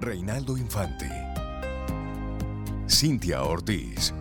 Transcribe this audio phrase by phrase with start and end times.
[0.00, 1.10] Reinaldo Infante.
[2.88, 4.14] Cintia Ortiz.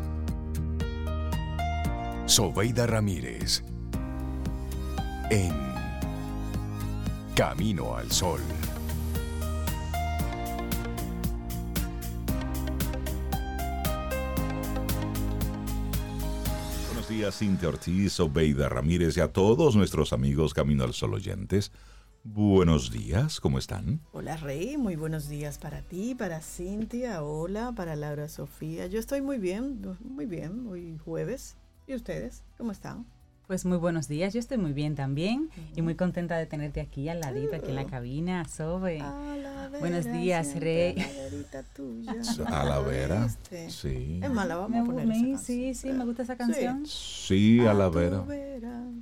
[2.26, 3.64] Sobeida Ramírez.
[5.30, 5.54] En
[7.34, 8.42] Camino al Sol.
[16.88, 21.72] Buenos días, Cintia Ortiz, Obeida Ramírez y a todos nuestros amigos Camino al Sol oyentes.
[22.32, 24.02] Buenos días, ¿cómo están?
[24.12, 28.86] Hola Rey, muy buenos días para ti, para Cintia, hola, para Laura Sofía.
[28.86, 31.58] Yo estoy muy bien, muy bien, hoy jueves.
[31.88, 32.44] ¿Y ustedes?
[32.56, 33.08] ¿Cómo están?
[33.50, 37.10] Pues muy buenos días, yo estoy muy bien también y muy contenta de tenerte aquí
[37.10, 39.04] al ladito, aquí en la cabina, Sobe.
[39.80, 40.96] buenos días, Rey.
[42.46, 43.28] A la vera.
[43.68, 44.20] Sí.
[44.22, 46.86] Es mala, vamos a poner Sí, sí, me gusta esa canción.
[46.86, 48.24] Sí, a la vera.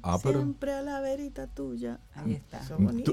[0.01, 0.39] Ah, pero...
[0.39, 1.99] Siempre a la verita tuya.
[2.15, 2.61] Ahí está.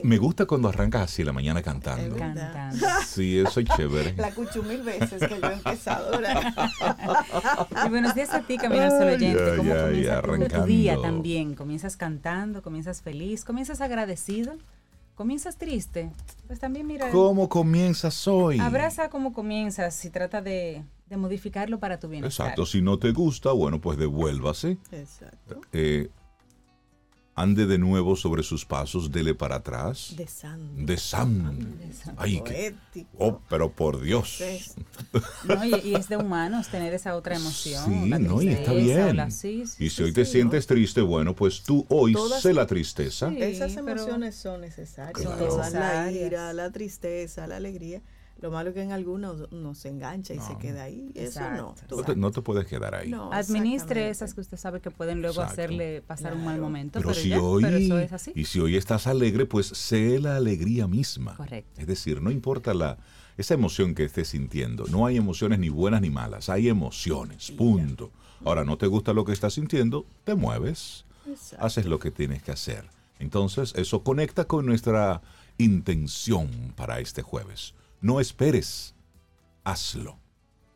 [0.05, 2.15] Me gusta cuando arrancas así la mañana cantando.
[2.15, 2.87] Cantando.
[3.05, 4.13] Sí, eso es chévere.
[4.19, 6.21] La escucho mil veces que yo he empezado
[7.87, 9.57] Y buenos días a ti, Camino Solo Oyente.
[9.57, 11.24] ¿Cómo comienza tu día también?
[11.25, 14.53] Bien, comienzas cantando, comienzas feliz, comienzas agradecido,
[15.15, 16.13] comienzas triste,
[16.47, 17.11] pues también mira.
[17.11, 18.61] ¿Cómo comienzas hoy?
[18.61, 20.85] Abraza cómo comienzas y trata de,
[21.17, 22.47] modificarlo para tu bienestar.
[22.47, 24.77] Exacto, si no te gusta, bueno, pues devuélvase.
[24.93, 25.63] Exacto.
[25.73, 26.11] Eh,
[27.35, 30.15] ande de nuevo sobre sus pasos, dele para atrás.
[30.17, 30.99] De
[32.17, 32.43] Ay,
[33.19, 34.43] oh, pero por Dios.
[35.45, 37.85] No, y, es de humanos tener esa otra emoción.
[37.85, 39.19] Sí, no, y está bien.
[39.79, 43.33] y si hoy te sientes triste, bueno, pues tú hoy sé la tristeza.
[43.33, 45.73] Esas emociones son necesarias.
[45.73, 48.03] La ira, la tristeza, la alegría
[48.45, 51.11] lo malo es que en algunos nos engancha y se queda ahí.
[51.15, 51.75] Eso no.
[52.15, 53.11] No te, puedes quedar ahí.
[53.33, 57.01] Administre esas que usted sabe que pueden luego hacerle pasar un mal momento.
[57.01, 57.65] Pero, si hoy,
[58.35, 61.39] Y si hoy estás alegre, pues sé la alegría misma.
[61.39, 61.81] Correcto.
[61.81, 62.99] Es decir, no importa la
[63.39, 64.85] esa emoción que estés sintiendo.
[64.89, 66.51] No hay emociones ni buenas ni malas.
[66.51, 67.51] Hay emociones.
[67.51, 68.11] Punto.
[68.45, 71.07] Ahora, no te gusta lo que estás sintiendo, te mueves.
[71.59, 72.85] Haces lo que tienes que hacer.
[73.19, 75.23] Entonces, eso conecta con nuestra
[75.57, 77.73] intención para este jueves.
[78.05, 78.95] No esperes,
[79.65, 80.19] hazlo.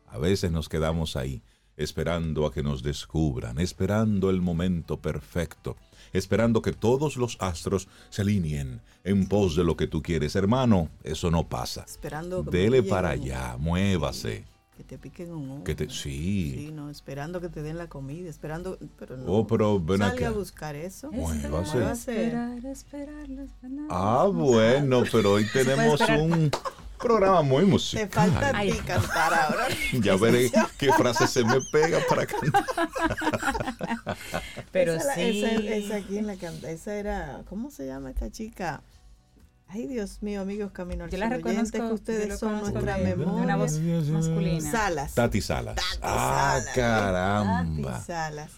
[0.07, 1.43] A veces nos quedamos ahí,
[1.77, 5.77] esperando a que nos descubran, esperando el momento perfecto,
[6.11, 10.35] esperando que todos los astros se alineen en pos de lo que tú quieres.
[10.35, 11.83] Hermano, eso no pasa.
[11.83, 14.43] Esperando Dele para allá, muévase.
[14.75, 15.63] Que te piquen un ojo.
[15.65, 16.55] Que te, sí.
[16.57, 19.31] Sí, no, esperando que te den la comida, esperando, pero no.
[19.31, 21.11] Oh, pero ven a buscar eso.
[21.11, 21.91] Muévase.
[21.91, 26.49] Esperar, esperar, esperar, ah, bueno, pero hoy tenemos un
[26.99, 28.07] programa muy musical.
[28.07, 29.67] Te falta a ti cantar ahora.
[29.93, 32.65] ya veré qué frase se me pega para cantar.
[34.71, 35.43] Pero esa, sí.
[35.43, 38.83] Esa, esa, aquí en la esa era, ¿cómo se llama esta chica?
[39.71, 43.43] Ay, Dios mío, amigos Camino Yo la reconozco que ustedes son nuestra de, memoria.
[43.43, 44.71] una voz masculina.
[44.71, 45.13] Salas.
[45.13, 45.75] Tati Salas.
[45.75, 46.75] Tati ah, Salas.
[46.75, 47.91] caramba.
[47.91, 48.51] Tati Salas.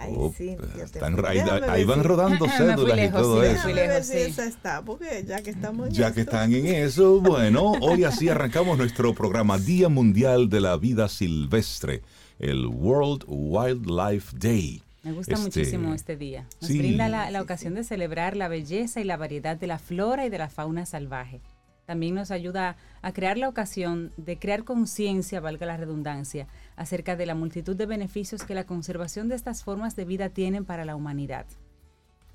[0.00, 3.68] Ay, sí, están, ahí, ahí van rodando cédulas y todo eso.
[3.68, 7.20] Déjame ver si esa está, porque ya que estamos en Ya que están en eso,
[7.20, 12.00] bueno, hoy así arrancamos nuestro programa Día Mundial de la Vida Silvestre,
[12.38, 14.82] el World Wildlife Day.
[15.02, 16.46] Me gusta este, muchísimo este día.
[16.62, 20.24] Nos brinda la, la ocasión de celebrar la belleza y la variedad de la flora
[20.24, 21.42] y de la fauna salvaje.
[21.90, 27.26] También nos ayuda a crear la ocasión de crear conciencia, valga la redundancia, acerca de
[27.26, 30.96] la multitud de beneficios que la conservación de estas formas de vida tienen para la
[30.96, 31.46] humanidad.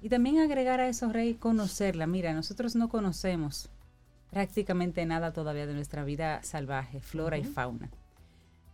[0.01, 2.05] Y también agregar a eso, Rey, conocerla.
[2.05, 3.69] Mira, nosotros no conocemos
[4.29, 7.89] prácticamente nada todavía de nuestra vida salvaje, flora y fauna.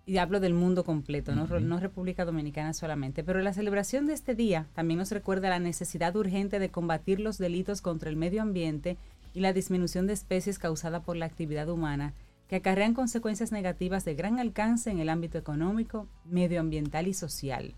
[0.05, 3.23] Y hablo del mundo completo, no, no República Dominicana solamente.
[3.23, 7.37] Pero la celebración de este día también nos recuerda la necesidad urgente de combatir los
[7.37, 8.97] delitos contra el medio ambiente
[9.33, 12.13] y la disminución de especies causada por la actividad humana,
[12.51, 17.75] que acarrean consecuencias negativas de gran alcance en el ámbito económico, medioambiental y social.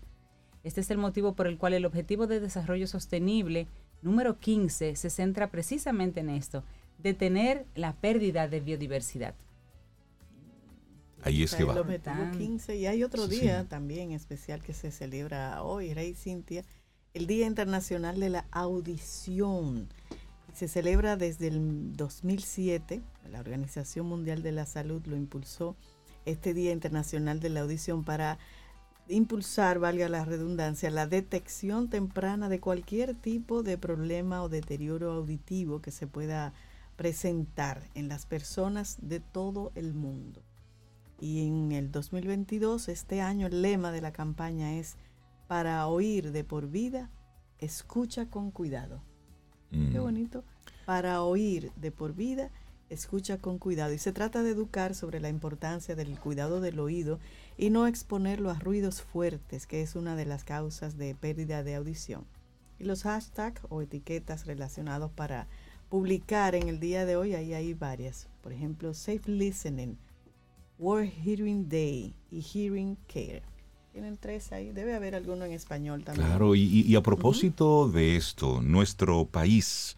[0.64, 3.68] Este es el motivo por el cual el Objetivo de Desarrollo Sostenible
[4.02, 6.64] número 15 se centra precisamente en esto,
[6.98, 9.36] detener la pérdida de biodiversidad.
[11.22, 11.74] Ahí es que va.
[11.74, 16.64] El objetivo 15 y hay otro día también especial que se celebra hoy, Rey Cintia,
[17.12, 19.88] el Día Internacional de la Audición
[20.54, 23.02] se celebra desde el 2007.
[23.28, 25.76] La Organización Mundial de la Salud lo impulsó
[26.24, 28.38] este Día Internacional de la Audición para
[29.08, 35.80] impulsar, valga la redundancia, la detección temprana de cualquier tipo de problema o deterioro auditivo
[35.80, 36.54] que se pueda
[36.96, 40.42] presentar en las personas de todo el mundo.
[41.20, 44.96] Y en el 2022, este año, el lema de la campaña es
[45.46, 47.10] para oír de por vida,
[47.58, 49.02] escucha con cuidado.
[49.70, 50.44] Qué bonito.
[50.86, 52.63] Para oír de por vida, escucha
[53.40, 57.18] con cuidado y se trata de educar sobre la importancia del cuidado del oído
[57.56, 61.74] y no exponerlo a ruidos fuertes, que es una de las causas de pérdida de
[61.74, 62.24] audición.
[62.78, 65.46] Y los hashtags o etiquetas relacionados para
[65.88, 68.28] publicar en el día de hoy, ahí hay varias.
[68.42, 69.96] Por ejemplo, Safe Listening,
[70.78, 73.42] World Hearing Day y Hearing Care.
[73.92, 76.26] Tienen tres ahí, debe haber alguno en español también.
[76.26, 79.96] Claro, y, a propósito de esto, nuestro país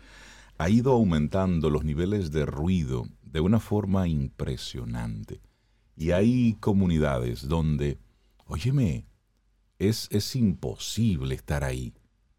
[0.59, 5.41] ha ido aumentando los niveles de ruido de una forma impresionante.
[5.97, 7.99] Y hay comunidades donde,
[8.47, 9.07] óyeme,
[9.79, 11.95] es, es imposible estar ahí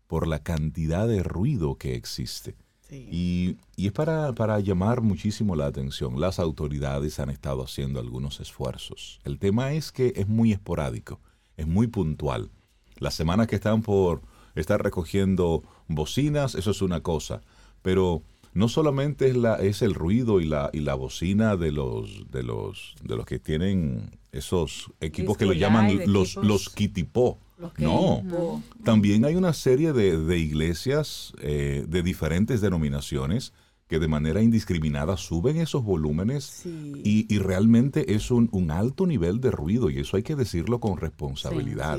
[0.08, 2.56] por la cantidad de ruido que existe.
[2.90, 6.22] Y, y, es para, para, llamar muchísimo la atención.
[6.22, 9.20] Las autoridades han estado haciendo algunos esfuerzos.
[9.26, 11.20] El tema es que es muy esporádico,
[11.58, 12.50] es muy puntual.
[12.98, 14.22] Las semanas que están por
[14.56, 17.42] estar recogiendo bocinas, eso es una cosa.
[17.88, 18.22] Pero
[18.54, 22.44] no solamente es, la, es el ruido y la, y la bocina de los, de,
[22.44, 27.40] los, de los que tienen esos equipos que lo llaman los, los kitipó.
[27.78, 33.54] No, también hay una serie de, iglesias eh, de diferentes denominaciones
[33.88, 39.90] que de manera indiscriminada suben esos volúmenes y, realmente es un, alto nivel de ruido
[39.90, 41.98] y eso hay que decirlo con responsabilidad.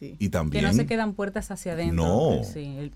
[0.00, 0.64] y también...
[0.64, 2.04] Que no se quedan puertas hacia adentro.
[2.04, 2.40] No.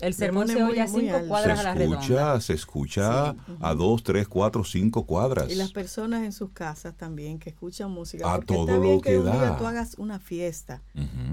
[0.01, 4.03] El, sermón se oye a cinco cuadras se a la escucha, Se escucha a dos,
[4.03, 5.51] tres, cuatro, cinco cuadras.
[5.51, 8.31] Y las personas en sus casas también que escuchan música.
[8.31, 9.57] A todo lo que, da.
[9.57, 10.83] tú hagas una fiesta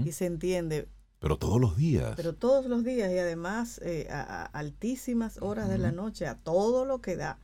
[0.04, 0.88] y se entiende
[1.22, 2.14] pero todos los días.
[2.16, 6.84] Pero todos los días y además eh, a, altísimas horas de la noche, a todo
[6.84, 7.38] lo que da.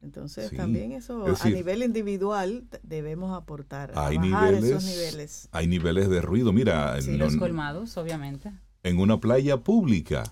[0.00, 5.48] Entonces también eso a nivel individual debemos aportar, hay niveles, esos niveles.
[5.50, 7.02] Hay niveles de ruido, mira.
[7.02, 8.52] Sí, los colmados, obviamente.
[8.84, 10.22] En una playa pública,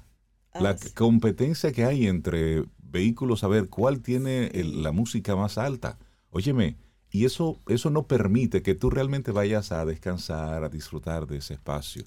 [0.52, 5.98] ah, la competencia que hay entre vehículos, a ver cuál tiene la música más alta.
[6.30, 6.76] Óyeme,
[7.10, 11.54] y eso, eso no permite que tú realmente vayas a descansar, a disfrutar de ese
[11.54, 12.04] espacio.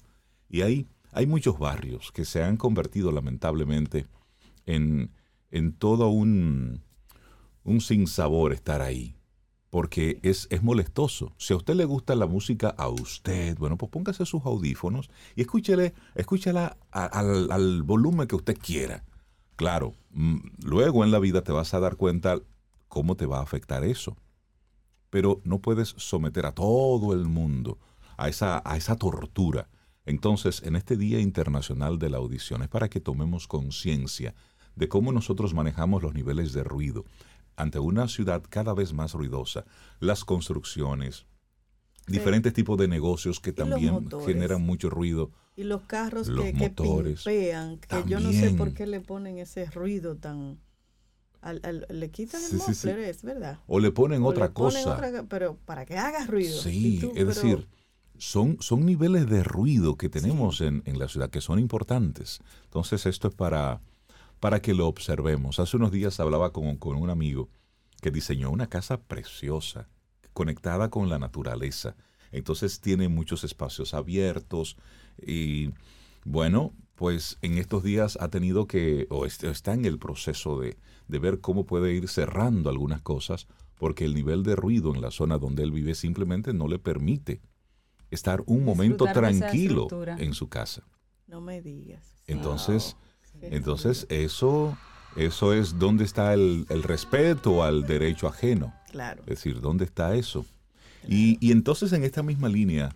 [0.50, 0.86] Y hay,
[1.26, 4.06] muchos barrios que se han convertido lamentablemente
[4.66, 5.12] en,
[5.50, 6.82] en todo un,
[7.62, 9.14] un sinsabor estar ahí.
[9.70, 11.32] Porque es, es molestoso.
[11.38, 15.42] Si a usted le gusta la música, a usted, bueno, pues póngase sus audífonos y
[15.42, 19.04] escúchele, escúchala al, al volumen que usted quiera.
[19.54, 22.40] Claro, mm, luego en la vida te vas a dar cuenta
[22.88, 24.16] cómo te va a afectar eso.
[25.08, 27.78] Pero no puedes someter a todo el mundo
[28.16, 29.68] a esa, a esa tortura
[30.06, 34.34] entonces, en este Día Internacional de la Audición es para que tomemos conciencia
[34.74, 37.04] de cómo nosotros manejamos los niveles de ruido
[37.56, 39.66] ante una ciudad cada vez más ruidosa,
[39.98, 41.26] las construcciones,
[42.06, 45.30] diferentes tipos de negocios que también generan mucho ruido.
[45.56, 49.66] Y los carros que, motores, que que yo no sé por qué le ponen ese
[49.66, 50.58] ruido tan...
[51.42, 53.58] le quitan el sí, es verdad.
[53.66, 54.98] O le ponen otra cosa.
[55.28, 56.58] pero para que haga ruido.
[56.58, 57.68] Sí, es decir
[58.20, 62.40] son, son niveles de ruido que tenemos en, la ciudad que son importantes.
[62.64, 63.80] Entonces esto es para,
[64.40, 65.58] para que lo observemos.
[65.58, 67.48] Hace unos días hablaba con, con un amigo
[68.02, 69.88] que diseñó una casa preciosa,
[70.34, 71.96] conectada con la naturaleza.
[72.30, 74.76] Entonces tiene muchos espacios abiertos
[75.26, 75.70] y
[76.24, 80.76] bueno, pues en estos días ha tenido que, o está en el proceso de,
[81.08, 83.46] de ver cómo puede ir cerrando algunas cosas,
[83.78, 87.40] porque el nivel de ruido en la zona donde él vive simplemente no le permite
[88.10, 89.88] estar un momento tranquilo
[90.18, 90.82] en su casa.
[91.26, 92.16] No me digas.
[92.26, 92.96] Entonces,
[93.42, 94.76] entonces eso,
[95.16, 98.74] eso es donde está el, respeto al derecho ajeno.
[98.90, 99.22] Claro.
[99.22, 100.44] Es decir, ¿dónde está eso?
[101.08, 102.94] Y, y, entonces en esta misma línea,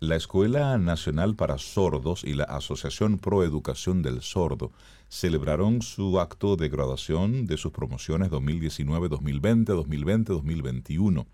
[0.00, 4.72] la Escuela Nacional para Sordos y la Asociación Pro Educación del Sordo
[5.08, 11.26] celebraron su acto de graduación de sus promociones 2019, 2020, 2020, 2021.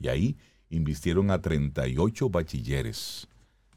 [0.00, 0.36] Y ahí
[0.70, 3.28] invistieron a 38 bachilleres.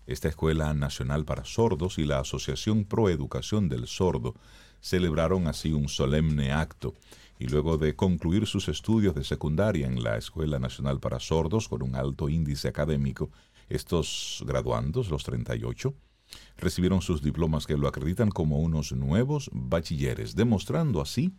[0.06, 4.36] Esta Escuela Nacional para Sordos y la Asociación Pro Educación del Sordo
[4.82, 6.96] celebraron así un solemne acto
[7.40, 11.82] y luego de concluir sus estudios de secundaria en la Escuela Nacional para Sordos con
[11.82, 13.32] un alto índice académico,
[13.70, 15.94] estos graduandos, los 38,
[16.58, 21.34] recibieron sus diplomas que lo acreditan como unos nuevos bachilleres, demostrando así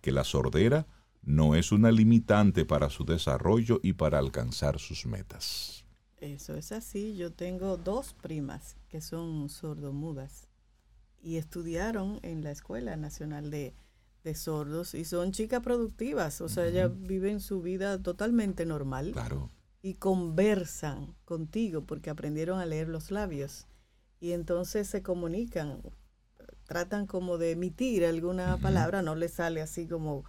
[0.00, 0.86] que la sordera
[1.22, 5.84] no es una limitante para su desarrollo y para alcanzar sus metas.
[6.20, 7.16] Eso es así.
[7.16, 10.48] Yo tengo dos primas que son sordomudas
[11.22, 13.74] y estudiaron en la Escuela Nacional de,
[14.34, 16.40] Sordos y son chicas productivas.
[16.40, 19.10] O sea, ellas viven su vida totalmente normal.
[19.12, 19.50] Claro.
[19.82, 23.66] Y conversan contigo porque aprendieron a leer los labios.
[24.20, 25.82] Y entonces se comunican,
[26.68, 30.24] tratan como de emitir alguna palabra, no les sale así como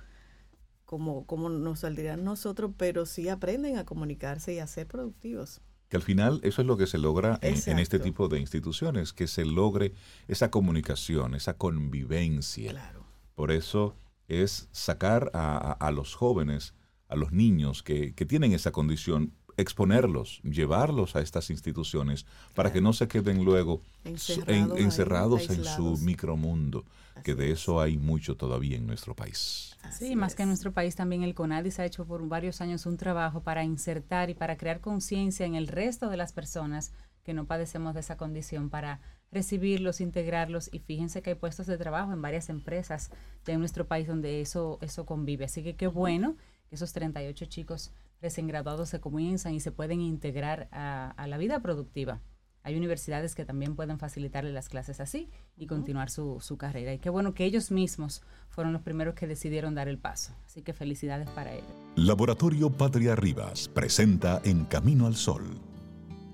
[0.94, 5.60] como, como nos saldrían nosotros, pero sí aprenden a comunicarse y a ser productivos.
[5.90, 9.26] Que al final eso es lo que se logra en, este tipo de instituciones, que
[9.26, 9.96] se logre
[10.28, 12.70] esa comunicación, esa convivencia.
[12.70, 13.08] Claro.
[13.34, 13.96] Por eso
[14.28, 16.76] es sacar a, los jóvenes,
[17.08, 22.82] a los niños que, que tienen esa condición, exponerlos, llevarlos a estas instituciones para que
[22.82, 26.86] no se queden luego encerrados en su micromundo,
[27.24, 29.76] que de eso hay mucho todavía en nuestro país.
[29.92, 32.98] sí, más que en nuestro país también el CONADIS ha hecho por varios años un
[32.98, 36.92] trabajo para insertar y para crear conciencia en el resto de las personas
[37.24, 39.00] que no padecemos de esa condición para
[39.32, 40.70] recibirlos, integrarlos.
[40.72, 43.10] Y fíjense que hay puestos de trabajo en varias empresas
[43.46, 45.46] de nuestro país donde eso, eso convive.
[45.46, 46.36] Así que qué bueno
[46.70, 47.92] que esos 38 chicos
[48.24, 52.22] recién graduados se comienzan y se pueden integrar a, la vida productiva.
[52.64, 56.94] Hay universidades que también pueden facilitarle las clases así y continuar su, su, carrera.
[56.94, 60.34] Y qué bueno que ellos mismos fueron los primeros que decidieron dar el paso.
[60.46, 61.68] Así que felicidades para ellos.
[61.98, 65.44] Laboratorio Patria Rivas presenta En Camino al Sol,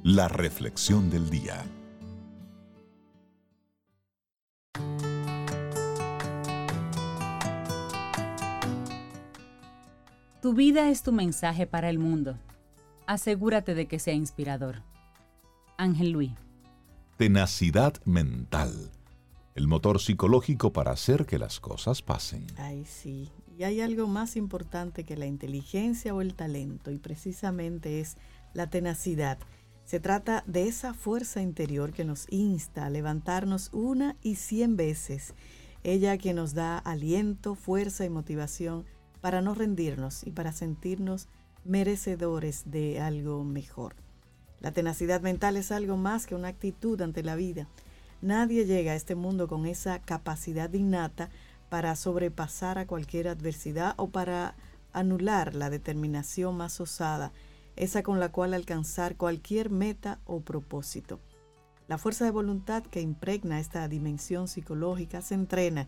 [0.03, 1.65] la reflexión del día.
[10.41, 12.38] Tu vida es tu mensaje para el mundo.
[13.05, 14.84] Asegúrate de que sea inspirador.
[15.77, 16.31] Ángel Luis.
[17.17, 18.89] Tenacidad mental.
[19.55, 22.48] El motor psicológico para hacer que las cosas pasen.
[22.58, 23.29] Ay, sí.
[23.58, 28.15] Y hay algo más importante que la inteligencia o el talento, y precisamente es
[28.53, 29.39] la tenacidad.
[29.84, 35.34] Se trata de esa fuerza interior que nos insta a levantarnos una y cien veces.
[35.84, 38.86] Ella que nos da aliento, fuerza y motivación
[39.22, 41.28] para no rendirnos y para sentirnos
[41.66, 43.96] merecedores de algo mejor.
[44.60, 47.68] La tenacidad mental es algo más que una actitud ante la vida.
[48.22, 51.30] Nadie llega a este mundo con esa capacidad innata
[51.70, 54.56] para sobrepasar a cualquier adversidad o para
[54.92, 57.32] anular la determinación más osada,
[57.76, 61.20] esa con la cual alcanzar cualquier meta o propósito.
[61.88, 65.88] La fuerza de voluntad que impregna esta dimensión psicológica se entrena,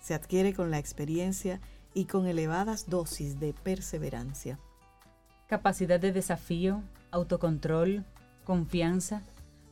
[0.00, 1.60] se adquiere con la experiencia
[1.96, 4.58] y con elevadas dosis de perseverancia.
[5.46, 8.04] Capacidad de desafío, autocontrol,
[8.44, 9.22] confianza,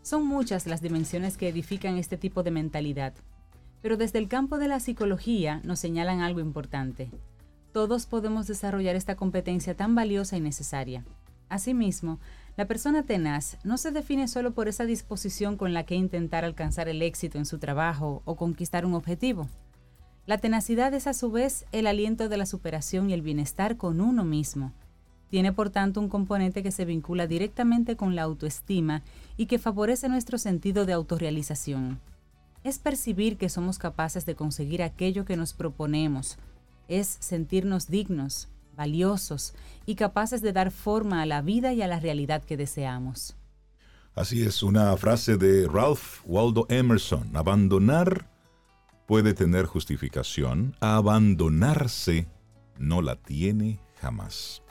[0.01, 3.13] son muchas las dimensiones que edifican este tipo de mentalidad.
[3.83, 7.11] Pero desde el campo de la psicología nos señalan algo importante.
[7.73, 11.05] Todos podemos desarrollar esta competencia tan valiosa y necesaria.
[11.51, 12.21] Asimismo,
[12.57, 16.89] la persona tenaz no se define solo por esa disposición con la que intentar alcanzar
[16.89, 19.47] el éxito en su trabajo o conquistar un objetivo.
[20.27, 24.01] La tenacidad es a su vez el aliento de la superación y el bienestar con
[24.01, 24.73] uno mismo.
[25.29, 29.03] Tiene por tanto un componente que se vincula directamente con la autoestima
[29.37, 32.01] y que favorece nuestro sentido de autorrealización.
[32.63, 36.39] Es percibir que somos capaces de conseguir aquello que nos proponemos.
[36.89, 39.53] Es sentirnos dignos, valiosos
[39.85, 43.37] y capaces de dar forma a la vida y a la realidad que deseamos.
[44.15, 48.34] Así es, una frase de Ralph Waldo Emerson, abandonar
[49.07, 52.27] puede tener justificación, abandonarse
[52.79, 54.63] no la tiene jamás.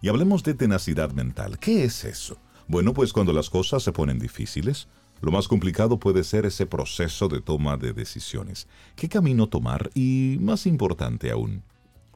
[0.00, 1.58] Y hablemos de tenacidad mental.
[1.58, 2.36] ¿Qué es eso?
[2.66, 4.88] Bueno, pues cuando las cosas se ponen difíciles,
[5.20, 8.66] lo más complicado puede ser ese proceso de toma de decisiones.
[8.96, 9.90] ¿Qué camino tomar?
[9.94, 11.62] Y más importante aún,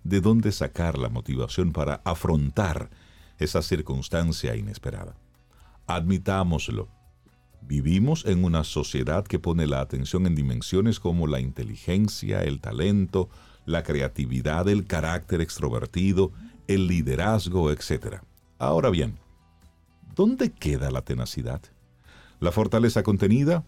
[0.02, 2.90] ¿de dónde sacar la motivación para afrontar
[3.38, 5.16] esa circunstancia inesperada?
[5.86, 6.88] Admitámoslo,
[7.62, 13.28] Vivimos en una sociedad que pone la atención en dimensiones como la inteligencia, el talento,
[13.64, 16.32] la creatividad, el carácter extrovertido,
[16.68, 18.18] el liderazgo, etc.
[18.58, 19.18] Ahora bien,
[20.14, 21.60] ¿dónde queda la tenacidad?
[22.38, 23.64] La fortaleza contenida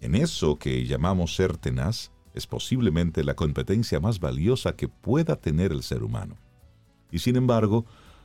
[0.00, 5.72] en eso que llamamos ser tenaz es posiblemente la competencia más valiosa que pueda tener
[5.72, 6.36] el ser humano.
[7.10, 7.84] Y sin embargo,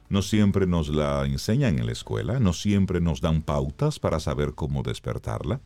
[0.10, 4.54] no siempre nos la enseñan en la escuela, no siempre nos dan pautas para saber
[4.54, 5.62] cómo despertarla.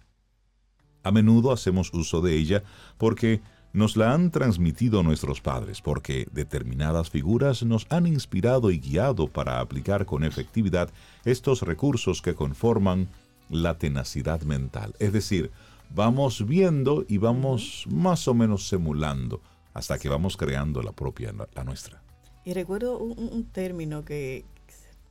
[1.03, 2.63] A menudo hacemos uso de ella
[2.98, 3.41] porque
[3.74, 9.60] nos la han transmitido nuestros padres, porque determinadas figuras nos han inspirado y guiado para
[9.60, 10.89] aplicar con efectividad
[11.24, 13.07] estos recursos que conforman
[13.50, 14.93] la tenacidad mental.
[15.00, 15.51] Es decir,
[15.93, 19.41] vamos viendo y vamos más o menos simulando
[19.74, 22.01] hasta que vamos creando la propia, la nuestra.
[22.43, 24.45] Y recuerdo un, término que,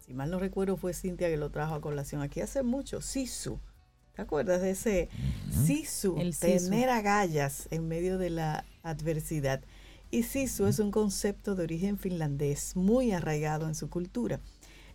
[0.05, 3.59] si mal no recuerdo, fue Cintia que lo trajo a colación aquí hace mucho, sisu.
[4.17, 5.09] ¿Te acuerdas de ese
[5.65, 6.17] sisu?
[6.19, 9.61] El tener agallas en medio de la adversidad.
[10.11, 14.41] Y sisu es un concepto de origen finlandés muy arraigado en su cultura.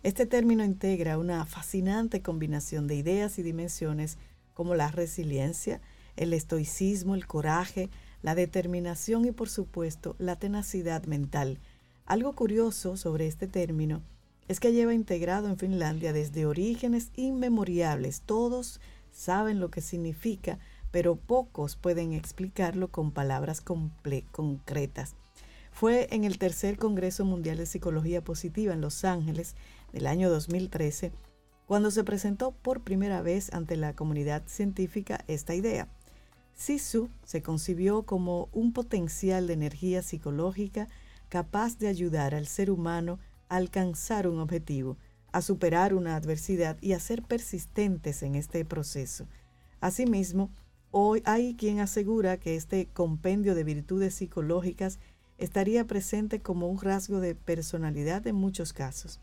[0.02, 4.18] Este término integra una fascinante combinación de ideas y dimensiones
[4.52, 5.80] como la resiliencia,
[6.16, 7.88] el estoicismo, el coraje,
[8.20, 11.58] la determinación y por supuesto la tenacidad mental
[12.06, 14.00] Algo curioso sobre este término
[14.46, 18.22] es que lleva integrado en Finlandia desde orígenes inmemoriales.
[18.24, 20.60] Todos saben lo que significa,
[20.92, 25.16] pero pocos pueden explicarlo con palabras concretas.
[25.72, 29.56] Fue en el tercer Congreso Mundial de Psicología Positiva en Los Ángeles
[29.92, 31.10] del año 2013
[31.66, 35.88] cuando se presentó por primera vez ante la comunidad científica esta idea.
[36.54, 40.86] Sisu se concibió como un potencial de energía psicológica
[41.28, 43.18] capaz de ayudar al ser humano
[43.48, 44.96] a alcanzar un objetivo,
[45.32, 49.26] a superar una adversidad y a ser persistentes en este proceso.
[49.80, 50.50] Asimismo,
[50.90, 54.98] hoy hay quien asegura que este compendio de virtudes psicológicas
[55.38, 59.20] estaría presente como un rasgo de personalidad en muchos casos.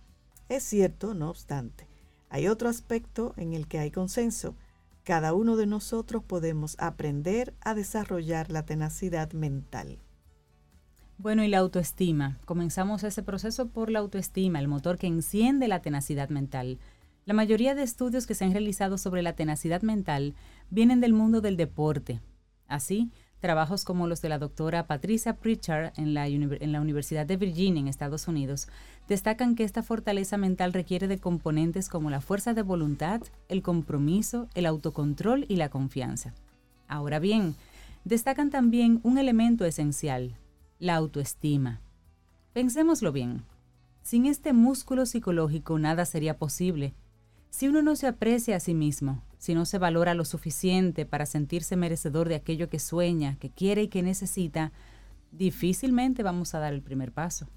[0.50, 1.88] Es cierto, no obstante,
[2.30, 4.56] hay otro aspecto en el que hay consenso.
[5.04, 10.00] Cada uno de nosotros podemos aprender a desarrollar la tenacidad mental.
[11.18, 12.38] Bueno, y la autoestima.
[12.46, 16.80] Comenzamos ese proceso por la autoestima, el motor que enciende la tenacidad mental.
[17.26, 20.34] La mayoría de estudios que se han realizado sobre la tenacidad mental
[20.70, 22.20] vienen del mundo del deporte.
[22.68, 27.38] Así, trabajos como los de la doctora Patricia Pritchard en la, en la Universidad de
[27.38, 28.68] Virginia en Estados Unidos
[29.08, 34.48] destacan que esta fortaleza mental requiere de componentes como la fuerza de voluntad, el compromiso,
[34.56, 36.34] el autocontrol y la confianza.
[36.88, 37.56] Ahora bien,
[38.04, 40.36] destacan también un elemento esencial,
[40.84, 41.80] la autoestima.
[42.52, 43.44] Pensémoslo bien.
[44.02, 46.94] Sin este músculo psicológico nada sería posible.
[47.50, 51.26] Si uno no se aprecia a sí mismo, si no se valora lo suficiente para
[51.26, 54.74] sentirse merecedor de aquello que sueña, que quiere y que necesita,
[55.32, 57.48] difícilmente vamos a dar el primer paso.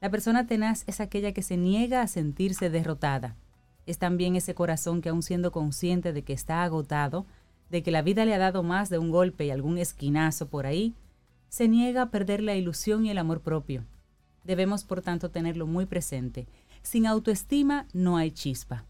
[0.00, 3.36] La persona tenaz es aquella que se niega a sentirse derrotada.
[3.84, 7.26] Es también ese corazón que aun siendo consciente de que está agotado,
[7.68, 10.64] de que la vida le ha dado más de un golpe y algún esquinazo por
[10.64, 10.94] ahí,
[11.52, 13.84] se niega a perder la ilusión y el amor propio.
[14.42, 16.48] Debemos, por tanto, tenerlo muy presente.
[16.80, 18.86] Sin autoestima no hay chispa.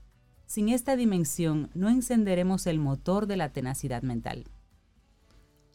[0.47, 4.45] Sin esta dimensión no encenderemos el motor de la tenacidad mental.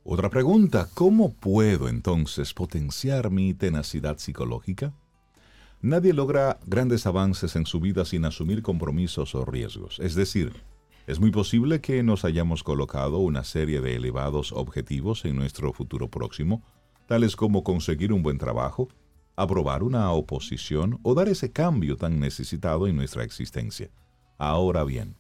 [0.05, 4.93] Otra pregunta, ¿cómo puedo entonces potenciar mi tenacidad psicológica?
[5.81, 9.99] Nadie logra grandes avances en su vida sin asumir compromisos o riesgos.
[9.99, 10.53] Es decir,
[11.05, 16.09] es muy posible que nos hayamos colocado una serie de elevados objetivos en nuestro futuro
[16.09, 16.63] próximo,
[17.07, 18.89] tales como conseguir un buen trabajo,
[19.35, 23.89] aprobar una oposición o dar ese cambio tan necesitado en nuestra existencia.
[24.37, 25.15] Ahora bien,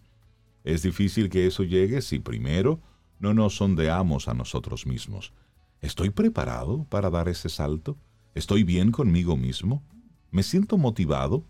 [0.63, 2.79] es difícil que eso llegue si primero
[3.19, 5.33] no nos sondeamos a nosotros mismos.
[5.81, 7.97] ¿Estoy preparado para dar ese salto?
[8.35, 9.83] ¿Estoy bien conmigo mismo?
[10.29, 11.43] ¿Me siento motivado?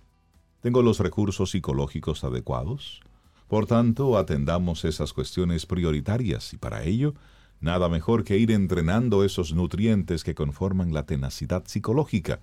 [0.61, 3.01] ¿Tengo los recursos psicológicos adecuados?
[3.47, 7.13] Por tanto, atendamos esas cuestiones prioritarias y para ello,
[7.59, 12.39] nada mejor que ir entrenando esos nutrientes que conforman la tenacidad psicológica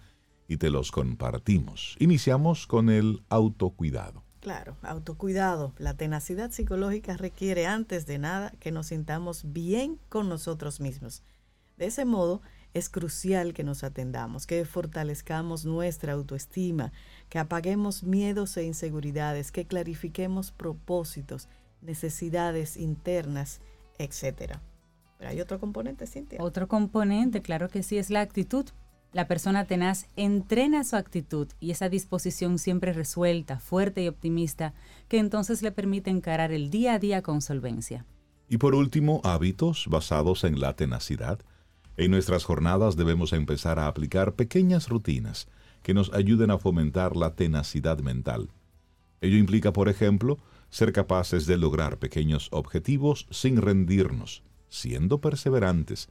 [0.49, 1.97] y te los compartimos.
[1.99, 4.23] Iniciamos con el autocuidado.
[4.41, 5.73] Claro, autocuidado.
[5.79, 11.23] La tenacidad psicológica requiere antes de nada que nos sintamos bien con nosotros mismos.
[11.79, 12.43] De ese modo,
[12.75, 16.93] es crucial que nos atendamos, que fortalezcamos nuestra autoestima,
[17.29, 21.49] que apaguemos miedos e inseguridades, que clarifiquemos propósitos,
[21.81, 23.61] necesidades internas,
[23.99, 24.59] etc.
[25.25, 26.39] Pero hay otro componente, Cintia.
[26.43, 28.67] Otro componente, claro que sí, es la actitud.
[29.15, 34.75] La persona tenaz entrena su actitud y esa disposición siempre resuelta, fuerte y optimista,
[35.09, 38.05] que entonces le permite encarar el día a día con solvencia.
[38.51, 41.39] Y por último, hábitos basados en la tenacidad
[41.97, 45.49] en nuestras jornadas debemos empezar a aplicar pequeñas rutinas
[45.83, 48.51] que nos ayuden a fomentar la tenacidad mental.
[49.23, 50.37] Ello implica, por ejemplo,
[50.69, 54.43] ser capaces de lograr pequeños objetivos sin rendirnos,
[54.75, 56.09] siendo perseverantes.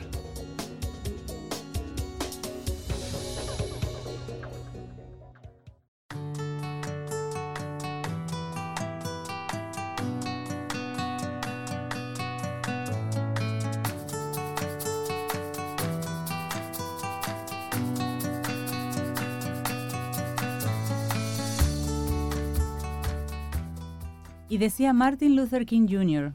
[24.57, 26.33] Decía Martin Luther King Jr.,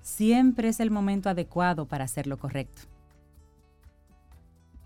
[0.00, 2.82] siempre es el momento adecuado para hacer lo correcto.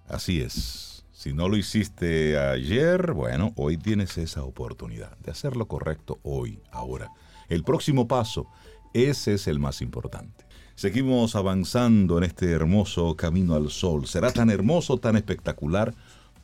[0.06, 1.06] Así es.
[1.10, 6.60] Si no lo hiciste ayer, bueno, hoy tienes esa oportunidad de hacer lo correcto hoy,
[6.70, 7.10] ahora.
[7.48, 8.46] El próximo paso,
[8.92, 10.44] ese es el más importante.
[10.74, 14.06] Seguimos avanzando en este hermoso camino al sol.
[14.06, 15.94] Será tan hermoso, tan espectacular,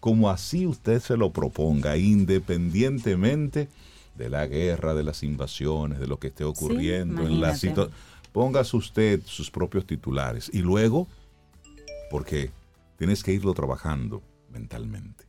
[0.01, 6.18] como así usted se lo proponga, independientemente de la guerra, de las invasiones, de lo
[6.18, 7.94] que esté ocurriendo en la situación.
[8.33, 11.07] Póngase usted sus propios titulares y luego,
[12.11, 12.51] porque
[12.96, 15.25] tienes que irlo trabajando mentalmente.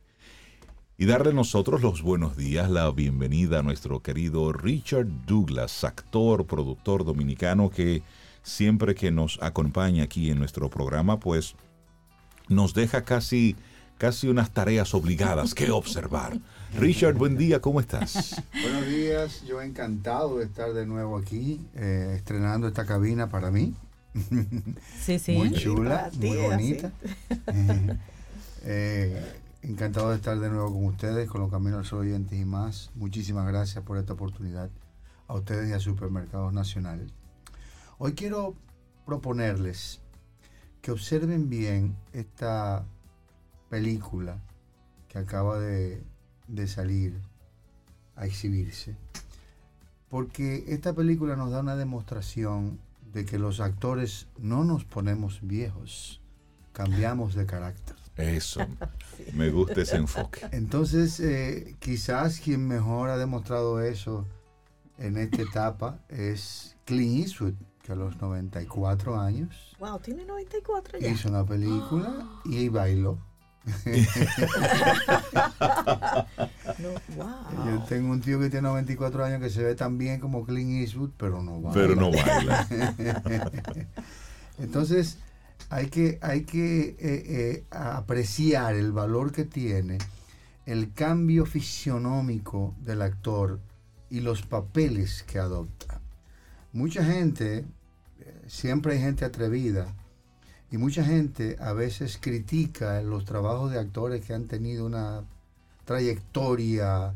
[0.96, 7.04] Y darle nosotros los buenos días, la bienvenida a nuestro querido Richard Douglas, actor, productor
[7.04, 8.02] dominicano que
[8.44, 11.56] siempre que nos acompaña aquí en nuestro programa, pues
[12.48, 13.56] nos deja casi,
[13.98, 16.38] casi unas tareas obligadas que observar.
[16.78, 18.42] Richard, buen día, ¿cómo estás?
[18.52, 23.74] Buenos días, yo encantado de estar de nuevo aquí, eh, estrenando esta cabina para mí.
[25.00, 25.36] Sí, sí.
[25.36, 26.92] Muy chula, muy bonita.
[28.66, 29.22] Eh,
[29.60, 32.90] encantado de estar de nuevo con ustedes, con los Caminos al oyentes y más.
[32.94, 34.70] Muchísimas gracias por esta oportunidad
[35.28, 37.12] a ustedes y a Supermercados Nacional.
[37.98, 38.54] Hoy quiero
[39.04, 40.00] proponerles
[40.80, 42.86] que observen bien esta
[43.74, 44.38] película
[45.08, 46.00] que acaba de,
[46.46, 47.20] de salir
[48.14, 48.96] a exhibirse.
[50.08, 52.78] Porque esta película nos da una demostración
[53.12, 56.20] de que los actores no nos ponemos viejos,
[56.72, 57.96] cambiamos de carácter.
[58.16, 58.60] Eso,
[59.34, 60.46] me gusta ese enfoque.
[60.52, 64.24] Entonces, eh, quizás quien mejor ha demostrado eso
[64.98, 71.08] en esta etapa es Clint Eastwood, que a los 94 años Wow, tiene 94 ya.
[71.08, 73.18] hizo una película y bailó.
[76.78, 77.66] No, wow.
[77.66, 80.82] Yo tengo un tío que tiene 94 años que se ve tan bien como Clint
[80.82, 81.72] Eastwood, pero no baila.
[81.72, 82.66] Pero no baila.
[84.58, 85.18] Entonces,
[85.70, 89.98] hay que, hay que eh, eh, apreciar el valor que tiene
[90.66, 93.60] el cambio fisionómico del actor
[94.10, 96.00] y los papeles que adopta.
[96.72, 97.64] Mucha gente,
[98.20, 99.94] eh, siempre hay gente atrevida,
[100.74, 105.22] y mucha gente a veces critica los trabajos de actores que han tenido una
[105.84, 107.14] trayectoria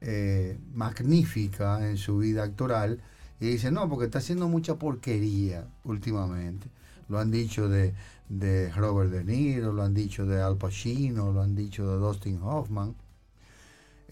[0.00, 3.02] eh, magnífica en su vida actoral
[3.40, 6.68] y dice, no, porque está haciendo mucha porquería últimamente.
[7.10, 7.92] Lo han dicho de,
[8.30, 12.40] de Robert De Niro, lo han dicho de Al Pacino, lo han dicho de Dustin
[12.40, 12.94] Hoffman.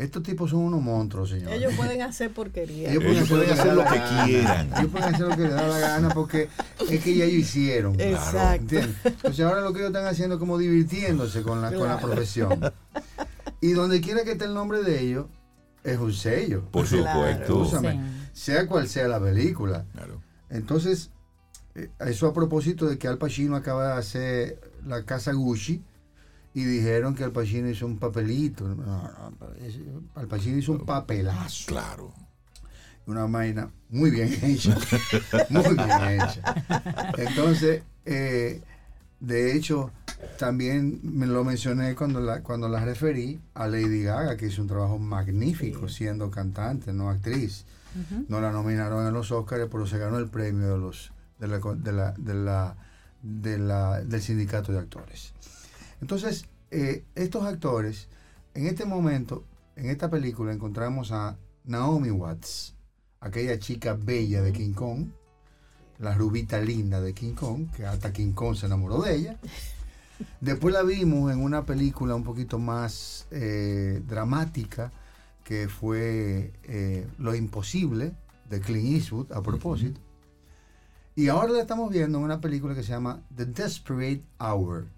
[0.02, 1.58] Estos tipos son unos monstruos, señores.
[1.58, 2.90] Ellos pueden hacer porquería.
[2.90, 4.24] Ellos Ellos pueden hacer lo que gana.
[4.24, 4.70] quieran.
[4.78, 6.48] Ellos pueden hacer lo que les da la gana porque
[6.90, 8.00] es que ya ellos hicieron.
[8.00, 8.62] Exacto.
[8.62, 8.96] ¿Entiendes?
[9.04, 12.06] Entonces ahora lo que ellos están haciendo es como divirtiéndose con la, con la Claro.
[12.08, 12.60] profesión.
[13.60, 15.26] Y donde quiera que esté el nombre de ellos,
[15.84, 16.64] es un sello.
[16.70, 17.70] Por supuesto.
[18.32, 19.84] Sea cual sea la película.
[19.92, 20.20] Claro.
[20.50, 21.10] Entonces,
[21.74, 25.82] eh, eso a propósito de que Al Pacino acaba de hacer la casa Gucci
[26.54, 28.68] y dijeron que Al Pacino hizo un papelito.
[28.68, 29.32] No, no,
[30.14, 31.66] Al Pacino hizo un papelazo.
[31.66, 32.12] Claro.
[33.06, 34.76] Una vaina muy bien hecha.
[35.50, 36.54] muy bien hecha.
[37.18, 38.62] Entonces, eh,
[39.18, 39.90] de hecho,
[40.38, 44.68] también me lo mencioné cuando la, cuando la referí a Lady Gaga, que hizo un
[44.68, 47.64] trabajo magnífico siendo cantante, no actriz.
[48.28, 51.58] No la nominaron en los Oscars, pero se ganó el premio de los de la,
[51.58, 52.76] de la, de la-
[53.22, 55.32] de la- del sindicato de actores.
[56.02, 58.08] Entonces, eh, estos actores,
[58.54, 59.44] en este momento,
[59.76, 62.74] en esta película, encontramos a Naomi Watts,
[63.20, 65.06] aquella chica bella de King Kong,
[66.00, 69.38] la rubita linda de King Kong, que hasta King Kong se enamoró de ella.
[70.40, 74.90] Después la vimos en una película un poquito más eh, dramática,
[75.44, 78.12] que fue eh, Lo Imposible,
[78.50, 80.00] de Clint Eastwood, a propósito.
[81.14, 84.88] Y ahora la estamos viendo en una película que se llama The Desperate Hour,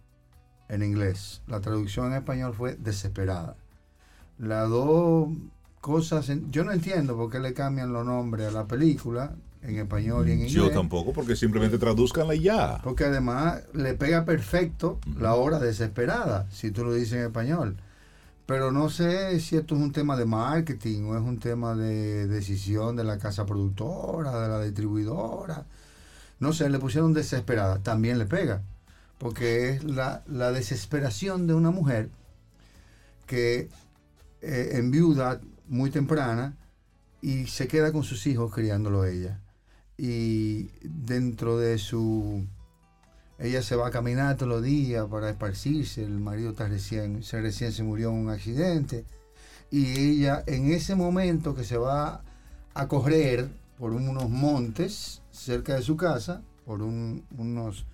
[0.68, 1.42] en inglés.
[1.46, 3.57] La traducción en español fue Desesperada.
[4.38, 5.29] Las dos
[5.81, 9.79] cosas, en- yo no entiendo por qué le cambian los nombres a la película, en
[9.79, 10.53] español y en inglés.
[10.53, 12.81] Yo tampoco, porque simplemente traduzcanla y ya.
[12.83, 17.77] Porque además le pega perfecto la hora desesperada, si tú lo dices en español.
[18.46, 22.27] Pero no sé si esto es un tema de marketing o es un tema de
[22.27, 25.64] decisión de la casa productora, de la distribuidora.
[26.40, 27.79] No sé, le pusieron desesperada.
[27.79, 28.61] También le pega.
[29.25, 32.11] Porque es la, la desesperación de una mujer
[33.25, 33.71] que
[34.43, 36.59] eh, enviuda muy temprana
[37.23, 39.41] y se queda con sus hijos criándolo ella.
[39.97, 42.47] Y dentro de su...
[43.39, 47.41] Ella se va a caminar todos los días para esparcirse, el marido está recién, se
[47.41, 49.07] recién se murió en un accidente.
[49.71, 52.23] Y ella en ese momento que se va
[52.75, 57.87] a correr por unos montes cerca de su casa, por unos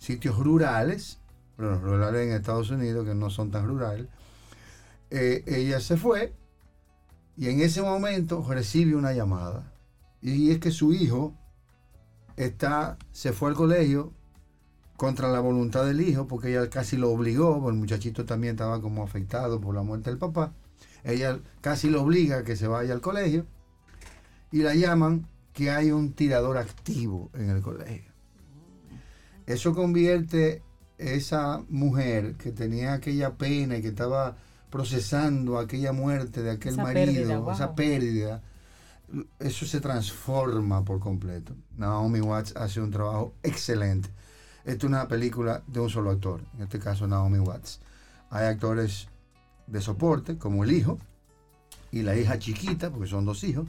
[0.00, 1.20] sitios rurales,
[1.56, 4.08] bueno, rurales en Estados Unidos que no son tan rurales.
[5.10, 6.32] Eh, ella se fue
[7.36, 9.72] y en ese momento recibe una llamada.
[10.22, 11.34] Y es que su hijo
[12.36, 14.12] está, se fue al colegio
[14.96, 18.80] contra la voluntad del hijo, porque ella casi lo obligó, porque el muchachito también estaba
[18.80, 20.52] como afectado por la muerte del papá.
[21.04, 23.46] Ella casi lo obliga a que se vaya al colegio
[24.50, 28.09] y la llaman que hay un tirador activo en el colegio.
[29.46, 30.62] Eso convierte
[30.98, 34.36] esa mujer que tenía aquella pena y que estaba
[34.70, 38.42] procesando aquella muerte de aquel marido, esa pérdida,
[39.38, 41.54] eso se transforma por completo.
[41.76, 44.08] Naomi Watts hace un trabajo excelente.
[44.64, 47.80] Esta es una película de un solo actor, en este caso Naomi Watts.
[48.30, 49.08] Hay actores
[49.66, 50.98] de soporte, como el hijo
[51.90, 53.66] y la hija chiquita, porque son dos hijos,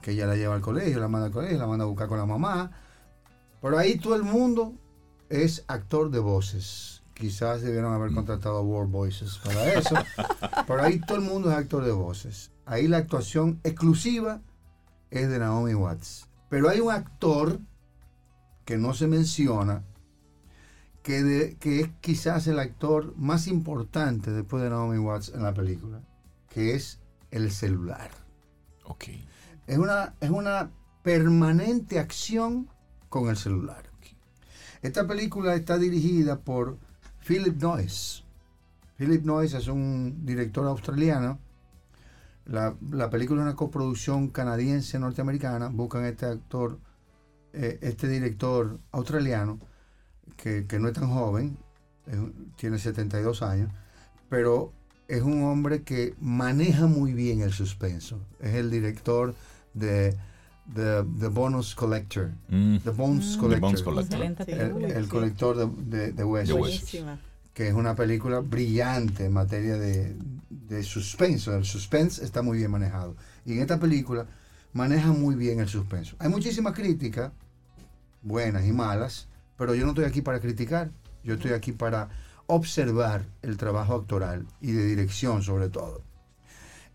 [0.00, 2.18] que ella la lleva al colegio, la manda al colegio, la manda a buscar con
[2.18, 2.72] la mamá.
[3.60, 4.74] Por ahí todo el mundo
[5.32, 7.02] es actor de voces.
[7.14, 9.94] Quizás debieron haber contratado a World Voices para eso.
[10.66, 12.52] Por ahí todo el mundo es actor de voces.
[12.66, 14.42] Ahí la actuación exclusiva
[15.10, 16.28] es de Naomi Watts.
[16.50, 17.60] Pero hay un actor
[18.66, 19.84] que no se menciona,
[21.02, 26.02] que, que es quizás el actor más importante después de Naomi Watts en la película,
[26.50, 28.10] que es el celular.
[28.84, 29.04] Ok.
[29.66, 30.70] Es una, es una
[31.02, 32.68] permanente acción
[33.08, 33.91] con el celular.
[34.82, 36.76] Esta película está dirigida por
[37.24, 38.24] Philip Noyce.
[38.98, 41.38] Philip Noyce es un director australiano.
[42.46, 42.74] La,
[43.08, 45.68] película es una coproducción canadiense-norteamericana.
[45.68, 46.80] Buscan este actor,
[47.52, 49.60] eh, este director australiano,
[50.36, 51.56] que, no es tan joven,
[52.56, 53.70] tiene 72 años,
[54.28, 54.72] pero
[55.06, 58.18] es un hombre que maneja muy bien el suspenso.
[58.40, 59.36] Es el director
[59.74, 60.16] de
[60.74, 62.32] The, the Bonus Collector.
[62.48, 62.78] Mm.
[62.78, 63.70] The Bones Collector.
[64.48, 66.94] El, colector de, de, huesos.
[67.52, 70.16] Que es una película brillante en materia de,
[70.48, 71.54] de suspenso.
[71.54, 73.16] El suspense está muy bien manejado.
[73.44, 74.26] Y en esta película
[74.72, 76.16] maneja muy bien el suspenso.
[76.18, 77.32] Hay muchísimas críticas,
[78.22, 80.90] buenas y malas, pero yo no estoy aquí para criticar.
[81.24, 82.08] Yo estoy aquí para
[82.46, 86.02] observar el trabajo actoral y de dirección sobre todo.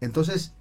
[0.02, 0.54] Entonces,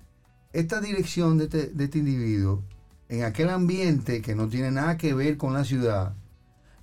[0.53, 2.63] esta dirección de este, de este individuo
[3.09, 6.15] en aquel ambiente que no tiene nada que ver con la ciudad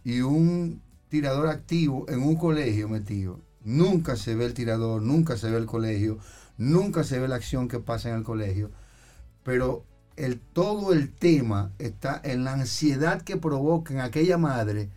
[0.04, 5.50] y un tirador activo en un colegio metido, nunca se ve el tirador, nunca se
[5.50, 6.18] ve el colegio,
[6.58, 8.72] nunca se ve la acción que pasa en el colegio,
[9.44, 9.86] pero
[10.54, 14.90] todo el tema está en la ansiedad que provoca en aquella madre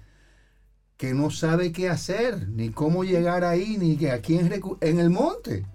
[0.97, 5.11] que no sabe qué hacer, ni cómo llegar ahí, ni que aquí en, en el
[5.11, 5.67] monte.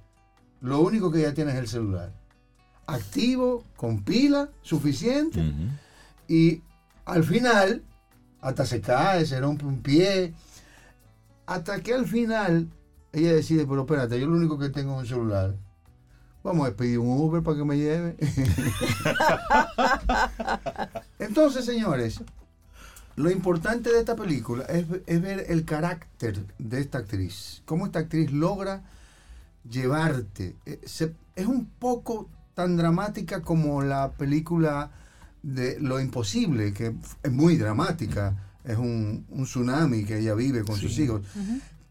[0.61, 2.20] Lo único que ella tiene es el celular
[2.93, 5.53] activo, con pila suficiente.
[6.27, 6.61] Y
[7.05, 7.83] al final,
[8.41, 10.33] hasta se cae, se rompe un pie.
[11.45, 12.69] Hasta que al final
[13.11, 15.55] ella decide, pero espérate, yo lo único que tengo es un celular.
[16.43, 18.15] Vamos a pedir un Uber para que me lleve.
[21.19, 22.19] Entonces, señores,
[23.15, 27.61] lo importante de esta película es, ver el carácter de esta actriz.
[27.65, 28.81] Cómo esta actriz logra
[29.69, 30.55] llevarte.
[30.65, 34.91] Eh, es un poco tan dramática como la película
[35.43, 40.97] de Lo Imposible, que es muy dramática, es un, tsunami que ella vive con sus
[40.99, 41.21] hijos,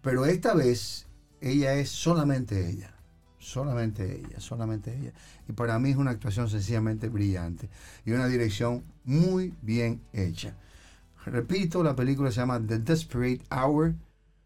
[0.03, 1.07] pero esta vez
[1.41, 2.95] ella es solamente ella,
[3.39, 5.13] solamente ella, solamente ella.
[5.49, 7.69] Y para mí es una actuación sencillamente brillante.
[8.05, 10.55] Y una dirección muy bien hecha.
[11.27, 13.95] Repito, la película se llama The Desperate Hour,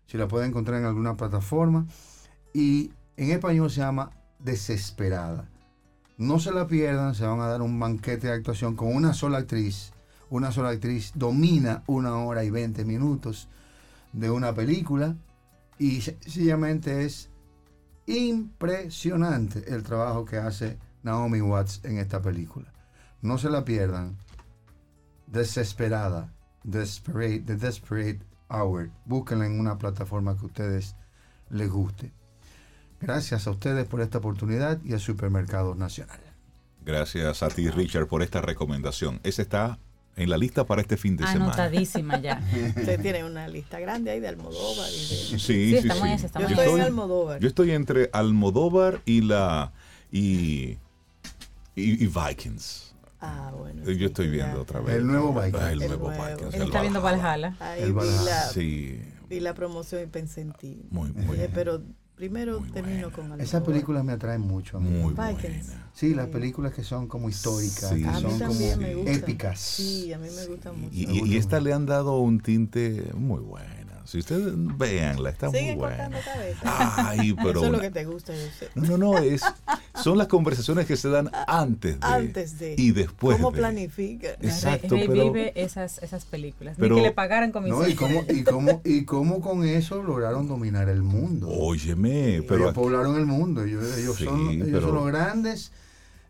[0.06, 1.86] si la pueden encontrar en alguna plataforma,
[2.52, 5.48] y en español se llama Desesperada.
[6.16, 9.38] No se la pierdan, se van a dar un banquete de actuación con una sola
[9.38, 9.92] actriz.
[10.30, 13.48] Una sola actriz domina una hora y veinte minutos
[14.12, 15.16] de una película
[15.76, 17.30] y sencillamente es
[18.06, 22.72] impresionante el trabajo que hace Naomi Watts en esta película.
[23.20, 24.16] No se la pierdan.
[25.26, 28.90] Desesperada, Desperate, The Desperate Hour.
[29.04, 30.96] Búsquenla en una plataforma que a ustedes
[31.50, 32.12] les guste.
[33.04, 36.18] Gracias a ustedes por esta oportunidad y al Supermercado Nacional.
[36.84, 39.20] Gracias a ti, Richard, por esta recomendación.
[39.22, 39.78] Esa está
[40.16, 41.46] en la lista para este fin de semana.
[41.46, 42.42] Anotadísima ya.
[42.76, 44.88] Usted tiene una lista grande ahí de Almodóvar.
[44.88, 45.88] Sí, sí, sí.
[45.88, 47.40] Yo estoy en Almodóvar.
[47.40, 49.72] Yo estoy entre Almodóvar y la
[50.12, 50.78] y,
[51.74, 52.94] y, Vikings.
[53.20, 53.82] Ah, bueno.
[53.90, 54.96] Yo estoy viendo otra vez.
[54.96, 55.64] El nuevo Vikings.
[55.64, 56.54] el, nuevo, Vikings.
[56.54, 57.56] Él está viendo Valhalla.
[57.58, 58.48] Ahí el Valhalla.
[58.48, 59.00] sí.
[59.28, 60.82] Vi la promoción y pensé en ti.
[60.90, 61.38] Muy, muy.
[61.54, 61.82] pero
[62.16, 63.42] Primero termino con algo.
[63.42, 64.76] Esas películas me atraen mucho.
[64.76, 64.88] A mí.
[64.88, 65.90] Muy buena.
[65.92, 69.58] Sí, las películas que son como históricas, que son como épicas.
[69.58, 70.94] Sí, a mí me gustan mucho.
[70.94, 73.83] Y, y, esta le han dado un tinte muy bueno.
[74.14, 76.08] Si ustedes veanla, está muy buena.
[76.62, 77.58] Ay, pero.
[77.58, 78.32] Eso es lo que te gusta,
[78.76, 79.42] No, no, no, es,
[80.00, 82.06] son las conversaciones que se dan antes de.
[82.06, 82.76] Antes de.
[82.78, 83.38] Y después.
[83.38, 84.28] ¿Cómo planifica?
[84.40, 84.94] Exacto.
[84.94, 86.76] Rey, pero, vive esas, esas películas.
[86.78, 87.80] Pero, Ni que le pagaran comisión.
[87.80, 91.48] No, y cómo, y, cómo, y cómo con eso lograron dominar el mundo.
[91.48, 92.66] Óyeme, pero.
[92.66, 93.64] Ellos poblaron el mundo.
[93.64, 93.84] Ellos,
[94.16, 95.72] son, ellos son los grandes.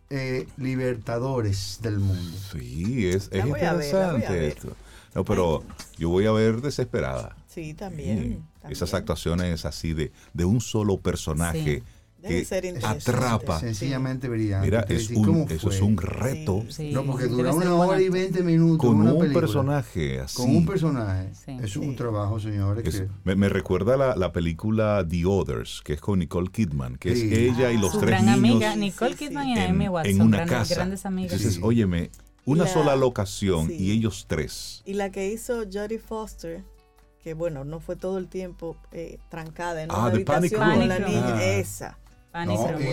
[0.09, 2.39] Eh, libertadores del mundo.
[2.51, 4.75] Sí, es, es interesante esto.
[5.15, 5.63] No, pero
[5.97, 7.37] yo voy a ver desesperada.
[7.55, 11.85] Sí, también, Esas actuaciones así de, de un solo personaje.
[12.21, 12.45] que
[12.83, 13.61] atrapa.
[13.61, 14.67] Sencillamente brillante.
[14.67, 16.65] Mira, es un, eso es un reto.
[16.91, 18.85] no, porque dura una hora y veinte minutos.
[18.85, 20.37] Con un personaje así.
[20.37, 21.31] Con un personaje.
[21.63, 23.05] Es un trabajo, señores.
[23.23, 27.71] me, recuerda la, la, película The Others, que es con Nicole Kidman, que es ella
[27.71, 28.57] y los Su tres gran niños.
[28.57, 30.13] Amiga, Nicole Kidman y Amy Watson.
[30.13, 30.75] En una casa.
[30.75, 31.35] Grandes amigas.
[31.35, 32.11] Entonces, óyeme,
[32.47, 34.83] una sola locación y ellos tres.
[34.85, 36.65] Y la que hizo Jodie Foster
[37.25, 40.99] que bueno, no fue todo el tiempo eh, trancada en ah, una habitación con la
[40.99, 41.45] niña, ah.
[41.45, 41.99] esa.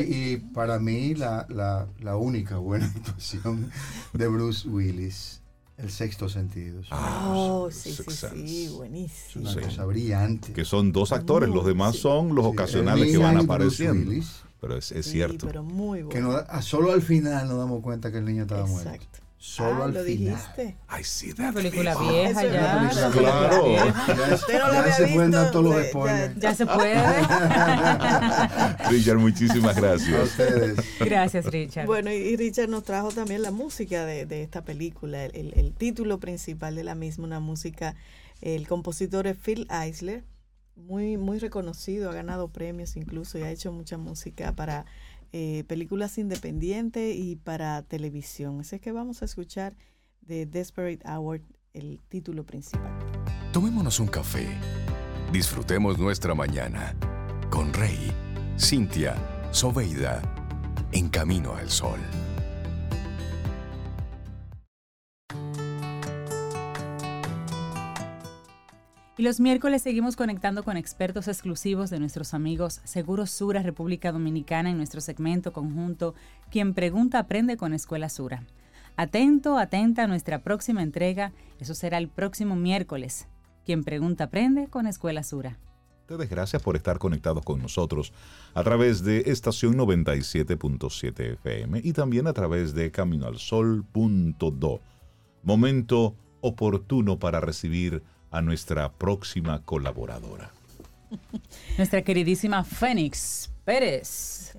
[0.07, 3.69] y, para mí la, la, la, única buena actuación
[4.13, 5.41] de Bruce Willis,
[5.77, 6.81] El Sexto Sentido.
[6.91, 8.03] Ah, oh, sí, sí,
[8.47, 9.49] sí, buenísimo.
[9.49, 10.53] Es una cosa brillante.
[10.53, 14.13] Que son dos actores, los demás son los ocasionales que van apareciendo.
[14.61, 15.45] pero es, es cierto.
[15.45, 16.37] Pero muy bueno.
[16.37, 18.87] Que solo al final nos damos cuenta que el niño estaba Exacto.
[18.89, 19.30] muerto.
[19.43, 20.35] Solo ah, al lo final.
[20.35, 20.77] dijiste.
[20.87, 22.91] Ay, sí, una película vieja ya.
[23.11, 23.75] claro.
[23.75, 26.35] Ya, se pueden dar todos los spoilers.
[26.37, 26.93] Ya, se puede.
[28.91, 30.13] Richard, muchísimas gracias.
[30.13, 30.77] A ustedes.
[30.99, 31.87] Gracias, Richard.
[31.87, 36.19] Bueno, y Richard nos trajo también la música de, de esta película, el, el, título
[36.19, 37.95] principal de la misma, una música,
[38.41, 40.23] el compositor es Phil Eisler,
[40.75, 44.85] muy, muy reconocido, ha ganado premios incluso y ha hecho mucha música para
[45.31, 48.59] eh, películas independientes y para televisión.
[48.59, 49.75] Así que vamos a escuchar
[50.21, 51.41] de Desperate Hour
[51.73, 52.91] el título principal.
[53.53, 54.47] Tomémonos un café.
[55.31, 56.95] Disfrutemos nuestra mañana
[57.49, 58.11] con Rey,
[58.59, 59.15] Cintia,
[59.51, 60.21] Soveida,
[60.91, 61.99] en camino al sol.
[69.21, 74.71] Y los miércoles seguimos conectando con expertos exclusivos de nuestros amigos Seguros Sura República Dominicana
[74.71, 76.15] en nuestro segmento conjunto
[76.49, 78.47] Quien pregunta aprende con Escuela Sura.
[78.95, 83.27] Atento, atenta a nuestra próxima entrega, eso será el próximo miércoles.
[83.63, 85.59] Quien pregunta aprende con Escuela Sura.
[85.99, 88.13] Ustedes gracias por estar conectados con nosotros
[88.55, 94.81] a través de estación 97.7 FM y también a través de caminoalsol.do.
[95.43, 98.01] Momento oportuno para recibir
[98.31, 100.51] a nuestra próxima colaboradora.
[101.77, 104.55] Nuestra queridísima Fénix Pérez.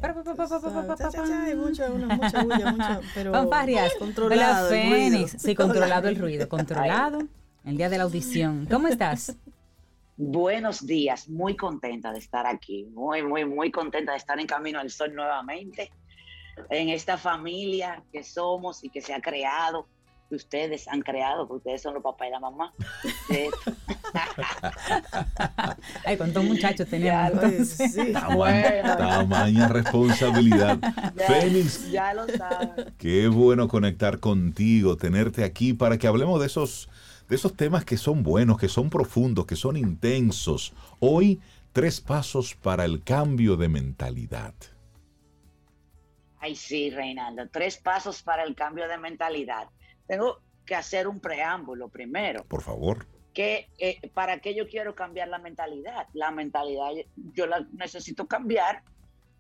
[3.31, 3.93] Fanfarias.
[3.99, 4.69] Controlado.
[4.69, 5.37] Fénix.
[5.39, 6.49] Sí, controlado el ruido.
[6.49, 7.21] Controlado.
[7.65, 8.67] El día de la audición.
[8.71, 9.37] ¿Cómo estás?
[10.17, 11.29] Buenos días.
[11.29, 12.85] Muy contenta de estar aquí.
[12.93, 15.91] Muy, muy, muy contenta de estar en Camino al Sol nuevamente.
[16.69, 19.89] En esta familia que somos y que se ha creado
[20.37, 22.73] ustedes han creado, porque ustedes son los papás y la mamá.
[26.05, 27.69] Ay, cuántos muchachos teníamos.
[27.69, 28.13] Sí.
[28.13, 30.79] Tamaña responsabilidad.
[31.27, 31.91] Fénix.
[31.91, 32.95] Ya lo saben.
[32.99, 36.89] Qué bueno conectar contigo, tenerte aquí para que hablemos de esos,
[37.29, 40.73] de esos temas que son buenos, que son profundos, que son intensos.
[41.01, 41.41] Hoy,
[41.73, 44.55] tres pasos para el cambio de mentalidad.
[46.41, 49.69] Ay, sí, Reinaldo, tres pasos para el cambio de mentalidad
[50.13, 52.45] tengo que hacer un preámbulo primero.
[52.45, 53.07] Por favor.
[53.33, 56.07] Que, eh, ¿Para qué yo quiero cambiar la mentalidad?
[56.13, 58.83] La mentalidad yo la necesito cambiar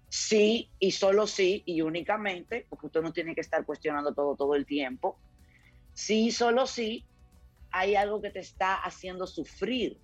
[0.08, 4.54] sí y solo sí y únicamente, porque usted no tiene que estar cuestionando todo todo
[4.54, 5.18] el tiempo.
[5.92, 7.04] Sí y solo sí
[7.70, 9.98] hay algo que te está haciendo sufrir.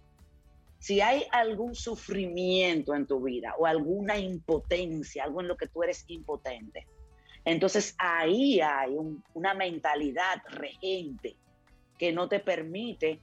[0.81, 5.82] Si hay algún sufrimiento en tu vida o alguna impotencia, algo en lo que tú
[5.82, 6.86] eres impotente,
[7.45, 8.97] entonces ahí hay
[9.34, 11.36] una mentalidad regente
[11.99, 13.20] que no te permite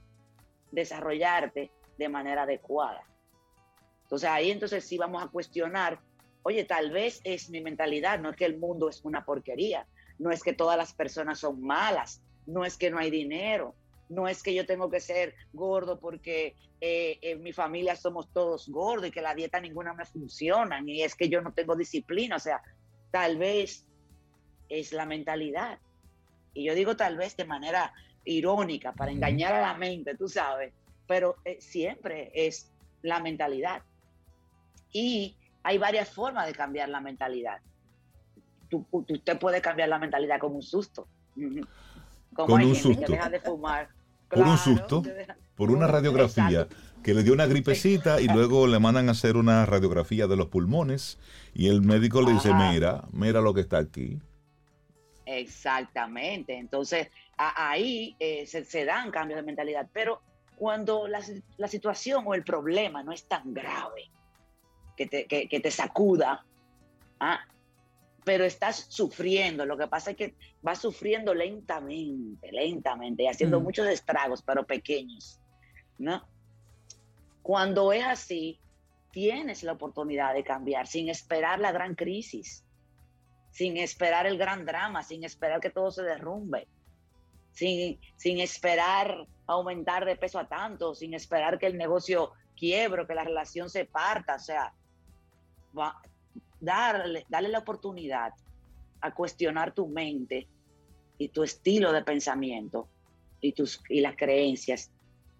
[0.70, 3.02] desarrollarte de manera adecuada.
[4.02, 6.00] Entonces ahí entonces sí vamos a cuestionar,
[6.42, 9.86] oye, tal vez es mi mentalidad, no es que el mundo es una porquería,
[10.18, 13.74] no es que todas las personas son malas, no es que no hay dinero,
[14.08, 18.68] no es que yo tengo que ser gordo porque eh, en mi familia somos todos
[18.68, 22.36] gordos y que la dieta ninguna me funciona, y es que yo no tengo disciplina,
[22.36, 22.62] o sea,
[23.10, 23.86] tal vez
[24.68, 25.78] es la mentalidad.
[26.54, 27.92] Y yo digo tal vez de manera
[28.24, 30.72] irónica, para engañar a la mente, tú sabes,
[31.06, 32.70] pero eh, siempre es
[33.02, 33.82] la mentalidad.
[34.92, 37.60] Y hay varias formas de cambiar la mentalidad.
[38.90, 41.06] usted puede cambiar la mentalidad con un susto.
[42.34, 43.12] con un susto.
[44.28, 45.02] por un susto,
[45.54, 46.68] por una radiografía
[47.02, 50.48] que le dio una gripecita y luego le mandan a hacer una radiografía de los
[50.48, 51.18] pulmones
[51.54, 54.18] y el médico le dice, mira, mira lo que está aquí.
[55.26, 56.56] Exactamente.
[56.56, 59.88] Entonces, ahí eh, se, dan cambios de mentalidad.
[59.92, 60.22] Pero
[60.56, 61.20] cuando la,
[61.68, 64.10] situación o el problema no es tan grave,
[64.96, 66.46] que te, que, te sacuda,
[67.20, 67.40] ¿ah?
[68.24, 69.66] pero estás sufriendo.
[69.66, 73.62] Lo que pasa es que vas sufriendo lentamente, lentamente, y haciendo mm.
[73.64, 75.40] muchos estragos, pero pequeños.
[75.98, 76.26] ¿no?
[77.42, 78.60] Cuando es así,
[79.10, 82.65] tienes la oportunidad de cambiar sin esperar la gran crisis
[83.56, 86.68] sin esperar el gran drama, sin esperar que todo se derrumbe,
[87.52, 93.14] sin, sin esperar aumentar de peso a tanto, sin esperar que el negocio quiebre, que
[93.14, 94.34] la relación se parta.
[94.34, 94.74] O sea,
[96.60, 98.34] darle, darle la oportunidad
[99.00, 100.46] a cuestionar tu mente
[101.16, 102.90] y tu estilo de pensamiento
[103.40, 104.92] y, tus, y las creencias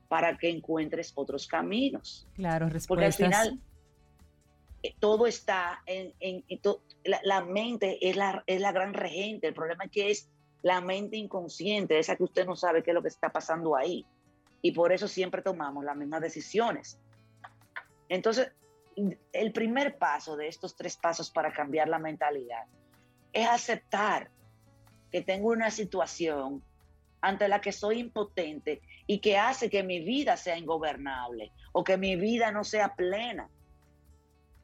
[0.09, 2.27] para que encuentres otros caminos.
[2.33, 2.87] Claro, respuestas.
[2.89, 3.61] Porque al final
[4.99, 6.45] todo está en, en,
[7.05, 9.49] la, mente es la, es la gran regente.
[9.49, 10.31] El problema es que es
[10.63, 14.05] la mente inconsciente, esa que usted no sabe qué es lo que está pasando ahí.
[14.63, 16.99] Y por eso siempre tomamos las mismas decisiones.
[18.09, 18.53] Entonces,
[19.33, 22.65] el primer paso de estos tres pasos para cambiar la mentalidad
[23.33, 24.31] es aceptar
[25.11, 26.63] que tengo una situación
[27.21, 31.97] ante la que soy impotente y que hace que mi vida sea ingobernable o que
[31.97, 33.51] mi vida no sea plena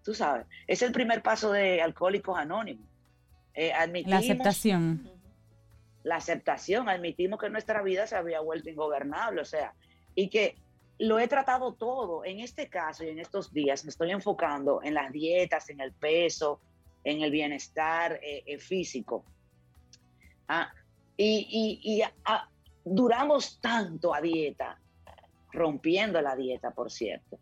[0.03, 0.46] tú sabes.
[0.66, 2.86] Es el primer paso de Alcohólicos Anónimos.
[3.55, 3.72] Eh,
[4.07, 5.11] la aceptación.
[6.03, 9.74] La aceptación, admitimos que nuestra vida se había vuelto ingobernable, o sea,
[10.14, 10.57] y que
[10.98, 12.24] lo he tratado todo.
[12.24, 15.92] En este caso y en estos días me estoy enfocando en las dietas, en el
[15.92, 16.61] peso,
[17.05, 19.24] en el bienestar eh, eh, físico.
[20.48, 20.72] Ah,
[21.16, 22.48] y, ah,
[22.84, 24.80] duramos tanto a dieta,
[25.53, 27.38] rompiendo la dieta, por cierto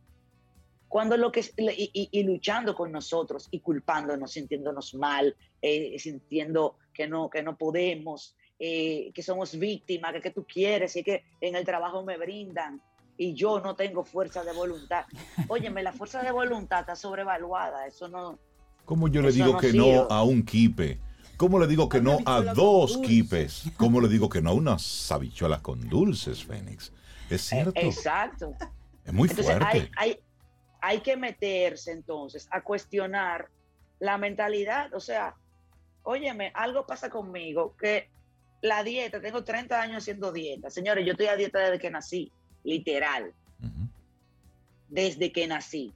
[0.91, 7.31] cuando lo que y, luchando con nosotros y culpándonos, sintiéndonos mal, eh, sintiendo que no,
[7.31, 11.65] que no podemos, eh, que somos víctimas, que, que tú quieres y que en el
[11.65, 12.83] trabajo me brindan
[13.17, 15.05] y yo no tengo fuerza de voluntad.
[15.47, 18.41] Óyeme, la fuerza de voluntad está sobrevaluada, eso no...
[18.85, 20.99] ¿Cómo yo le digo que no a un kipe?
[21.37, 23.63] ¿Cómo le digo que no a dos kipes?
[23.77, 26.93] ¿Cómo le digo que no a unas habichuelas con dulces, Fénix?
[27.31, 27.73] Es cierto.
[27.77, 28.55] exacto.
[29.05, 29.65] Es muy fuerte.
[29.65, 30.19] hay, hay
[31.03, 33.49] que meterse entonces a cuestionar
[33.99, 34.93] la mentalidad.
[34.95, 35.37] O sea,
[36.03, 38.09] óyeme, algo pasa conmigo que
[38.63, 40.71] la dieta, tengo 30 años haciendo dieta.
[40.71, 42.33] Señores, yo estoy a dieta desde que nací,
[42.65, 43.33] literal.
[44.89, 45.93] Desde que nací.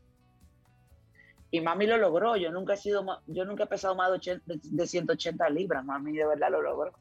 [1.51, 2.37] Y mami lo logró.
[2.37, 5.85] Yo nunca he sido, yo nunca he pesado más de, 180 libras.
[5.85, 6.93] Mami de verdad lo logró.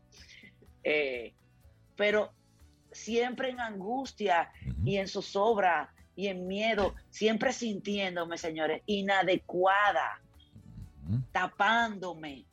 [0.83, 1.33] Eh,
[1.95, 2.31] pero
[2.91, 4.51] siempre en angustia
[4.83, 10.21] y en zozobra y en miedo, siempre sintiéndome, señores, inadecuada,
[11.31, 12.45] tapándome,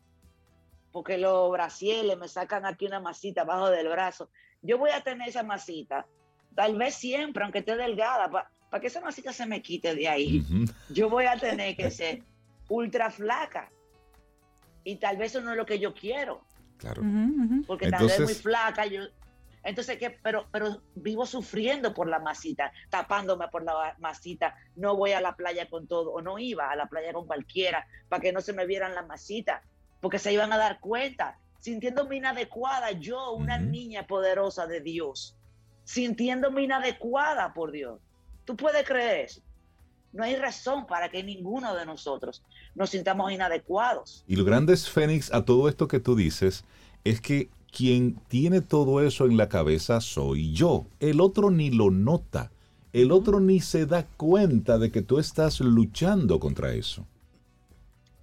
[0.92, 4.30] porque los brasieles me sacan aquí una masita abajo del brazo.
[4.62, 6.06] Yo voy a tener esa masita,
[6.54, 10.44] tal vez siempre, aunque esté delgada, para que esa masita se me quite de ahí,
[10.88, 12.22] yo voy a tener que ser
[12.68, 13.70] ultra flaca.
[14.82, 16.42] Y tal vez eso no es lo que yo quiero.
[16.78, 17.02] Claro.
[17.66, 19.02] Porque tal vez muy flaca, yo,
[19.62, 20.10] entonces, ¿qué?
[20.10, 24.56] Pero, pero vivo sufriendo por la masita, tapándome por la masita.
[24.76, 27.86] No voy a la playa con todo, o no iba a la playa con cualquiera,
[28.08, 29.62] para que no se me vieran la masita,
[30.00, 31.38] porque se iban a dar cuenta.
[31.58, 35.36] Sintiéndome inadecuada, yo, una niña poderosa de Dios,
[35.84, 38.00] sintiéndome inadecuada por Dios.
[38.46, 39.42] ¿Tú puedes creer eso?
[40.12, 42.42] No hay razón para que ninguno de nosotros
[42.74, 44.24] nos sintamos inadecuados.
[44.26, 46.64] Y lo grande es, Fénix, a todo esto que tú dices,
[47.04, 50.86] es que quien tiene todo eso en la cabeza soy yo.
[50.98, 52.50] El otro ni lo nota.
[52.92, 57.06] El otro ni se da cuenta de que tú estás luchando contra eso.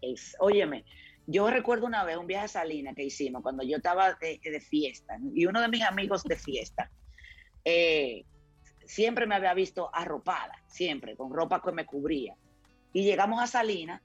[0.01, 0.83] Es, óyeme,
[1.25, 5.17] yo recuerdo una vez un viaje a Salina que hicimos cuando yo estaba de, fiesta
[5.33, 6.89] y uno de mis amigos de fiesta
[7.65, 8.23] eh,
[8.85, 12.35] siempre me había visto arropada, siempre, con ropa que me cubría.
[12.93, 14.01] Y llegamos a Salina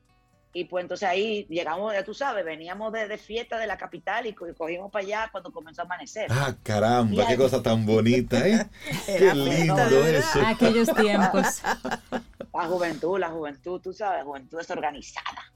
[0.54, 4.34] y pues entonces ahí llegamos, ya tú sabes, veníamos de, fiesta de la capital y,
[4.34, 6.26] cogimos para allá cuando comenzó a amanecer.
[6.30, 8.68] Ah, caramba, qué cosa tan bonita, ¿eh?
[9.06, 10.40] qué lindo eso.
[10.44, 11.62] Aquellos tiempos.
[12.52, 15.50] La juventud, la juventud, tú sabes, la juventud desorganizada.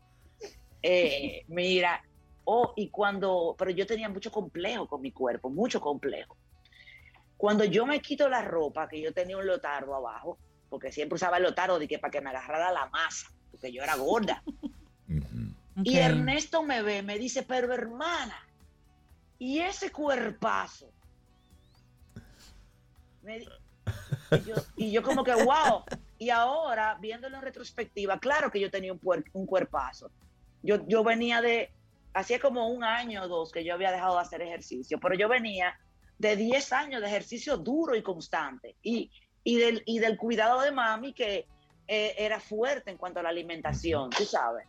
[0.82, 2.03] Eh, mira,
[2.44, 6.38] oh, y cuando, pero yo tenía mucho complejo con mi cuerpo, mucho complejo.
[7.36, 10.38] Cuando yo me quito la ropa, que yo tenía un lotardo abajo,
[10.70, 13.82] porque siempre usaba el lotardo de que para que me agarrara la masa, porque yo
[13.82, 14.42] era gorda.
[15.83, 18.37] Y Ernesto me ve, me dice, pero hermana,
[19.39, 20.91] ¿y ese cuerpazo?
[24.77, 25.85] y, yo, como que, wow.
[26.18, 29.01] Y ahora, viéndolo en retrospectiva, claro que yo tenía un,
[29.33, 30.11] un cuerpazo.
[30.62, 31.70] Yo, yo venía de,
[32.14, 35.29] hacía como un año o dos que yo había dejado de hacer ejercicio, pero yo
[35.29, 35.79] venía
[36.18, 39.11] de 10 años de ejercicio duro y constante y,
[39.45, 41.47] y, del, y del cuidado de mami que
[41.87, 44.66] eh, era fuerte en cuanto a la alimentación, tú sabes.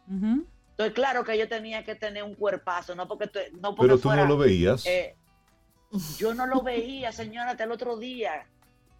[0.78, 3.32] Entonces, claro que yo tenía que tener un cuerpazo, no porque...
[3.60, 4.86] No Pero tú no lo veías.
[4.86, 5.16] Eh,
[6.20, 8.46] yo no lo veía, señora, hasta el otro día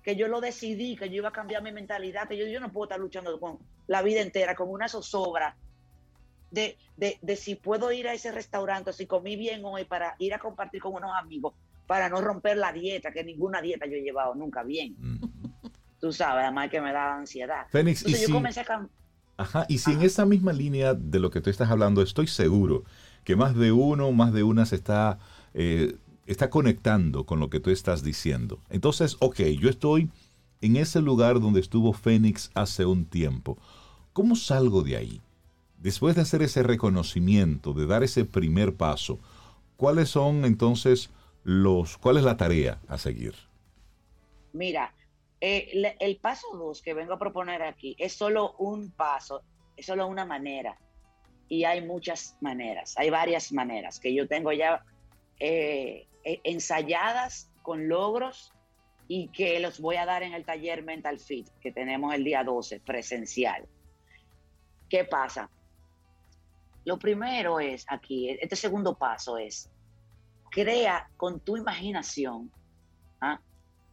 [0.02, 2.72] que yo lo decidí, que yo iba a cambiar mi mentalidad, que yo, yo no
[2.72, 5.56] puedo estar luchando con la vida entera, como una zozobra
[6.50, 10.34] de, de, de, si puedo ir a ese restaurante, si comí bien hoy para ir
[10.34, 11.54] a compartir con unos amigos,
[11.86, 14.96] para no romper la dieta, que ninguna dieta yo he llevado nunca bien.
[14.98, 15.18] Mm.
[16.00, 17.68] Tú sabes, además que me da ansiedad.
[17.70, 18.88] Fénix, y yo si, comencé a
[19.38, 22.84] Ajá, y si en esa misma línea de lo que tú estás hablando, estoy seguro
[23.24, 25.20] que más de uno, más de una se está
[25.54, 28.60] eh, está conectando con lo que tú estás diciendo.
[28.70, 30.12] Entonces, ok, yo estoy
[30.62, 33.58] en ese lugar donde estuvo Fénix hace un tiempo.
[34.14, 35.22] ¿Cómo salgo de ahí?
[35.80, 39.20] Después de hacer ese reconocimiento, de dar ese primer paso,
[39.78, 41.10] ¿cuáles son entonces
[41.44, 43.36] los, cuál es la tarea a seguir?
[44.52, 44.94] Mira,
[45.40, 49.44] eh, el paso dos que vengo a proponer aquí es solo un paso,
[49.76, 50.78] es solo una manera.
[51.50, 54.84] Y hay muchas maneras, hay varias maneras que yo tengo ya
[55.40, 58.52] eh, eh, ensayadas con logros
[59.08, 62.44] y que los voy a dar en el taller Mental Fit que tenemos el día
[62.44, 63.66] 12 presencial.
[64.90, 65.50] ¿Qué pasa?
[66.84, 69.70] Lo primero es aquí, este segundo paso es,
[70.50, 72.52] crea con tu imaginación.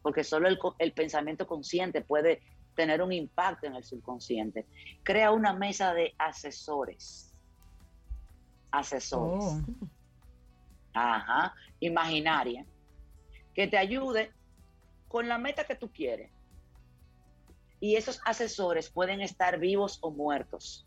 [0.05, 0.49] Porque solo
[0.79, 2.43] el, pensamiento consciente puede
[2.77, 4.67] tener un impacto en el subconsciente.
[5.03, 7.35] Crea una mesa de asesores.
[8.71, 9.45] Asesores.
[9.45, 9.63] Oh
[10.93, 12.67] ajá, imaginaria,
[13.55, 14.31] que te ayude
[15.09, 16.31] con la meta que tú quieres.
[17.81, 20.87] Y esos asesores pueden estar vivos o muertos.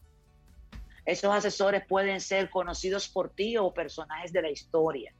[1.05, 5.11] Esos asesores pueden ser conocidos por ti o personajes de la historia.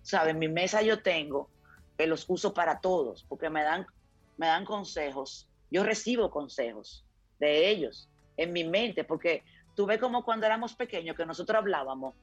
[0.00, 0.34] ¿Sabes?
[0.34, 1.50] Mi mesa yo tengo
[2.02, 3.86] que los uso para todos, porque me dan,
[4.36, 5.48] me dan consejos.
[5.70, 7.04] Yo recibo consejos
[7.38, 9.44] de ellos en mi mente, porque
[9.76, 12.14] tú ves como cuando éramos pequeños que nosotros hablábamos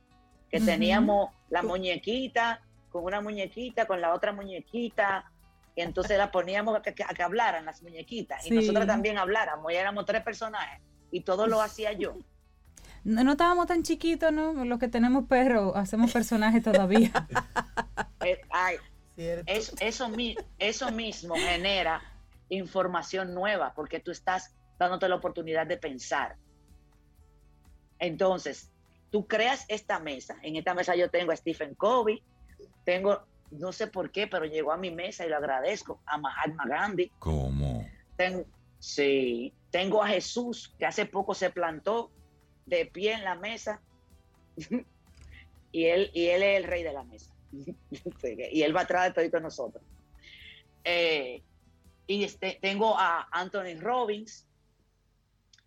[0.52, 2.60] que teníamos la muñequita
[2.92, 5.32] con una muñequita, con la otra muñequita,
[5.76, 10.06] y entonces la poníamos a que, hablaran las muñequitas, y nosotros también habláramos, y éramos
[10.06, 12.18] tres personajes, y todo lo hacía yo.
[13.06, 14.66] No, estábamos tan chiquitos, ¿no?
[14.66, 17.14] Los que tenemos perros hacemos personajes todavía.
[19.46, 20.08] Eso, eso,
[20.60, 22.02] eso mismo genera
[22.48, 26.38] información nueva, porque tú estás dándote la oportunidad de pensar.
[28.00, 28.72] Entonces,
[29.12, 30.38] tú creas esta mesa.
[30.42, 32.24] En esta mesa yo tengo a Stephen Covey,
[32.86, 36.66] tengo, no sé por qué, pero llegó a mi mesa y lo agradezco, a Mahatma
[36.66, 37.12] Gandhi.
[37.20, 37.86] ¿Cómo?
[38.16, 38.46] Tengo,
[38.80, 42.10] sí, tengo a Jesús, que hace poco se plantó
[42.66, 43.82] de pie en la mesa.
[45.74, 47.34] y, él, y él es el rey de la mesa.
[48.52, 49.84] y él va atrás de todos nosotros.
[50.84, 51.44] Eh,
[52.08, 54.46] y este, tengo a Anthony Robbins.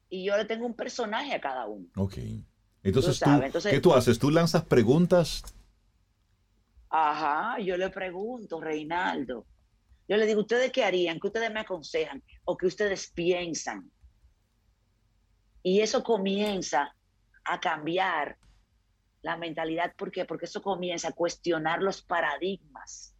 [0.08, 1.86] Y yo le tengo un personaje a cada uno.
[1.96, 2.18] Ok.
[2.82, 3.30] Entonces, tú,
[3.70, 4.18] ¿qué tú haces?
[4.18, 5.42] ¿Tú lanzas preguntas?
[6.90, 9.46] Ajá, yo le pregunto, Reinaldo.
[10.08, 11.18] Yo le digo, ¿ustedes qué harían?
[11.18, 12.22] ¿Qué ustedes me aconsejan?
[12.44, 13.90] ¿O qué ustedes piensan?
[15.62, 16.94] Y eso comienza
[17.44, 18.36] a cambiar
[19.22, 19.94] la mentalidad.
[19.96, 20.24] ¿Por qué?
[20.24, 23.16] Porque eso comienza a cuestionar los paradigmas.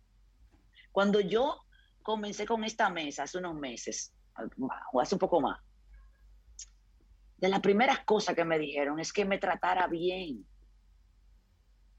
[0.90, 1.64] Cuando yo
[2.03, 4.12] comencé con esta mesa hace unos meses,
[4.92, 5.61] o hace un poco más,
[7.38, 10.46] de las primeras cosas que me dijeron es que me tratara bien,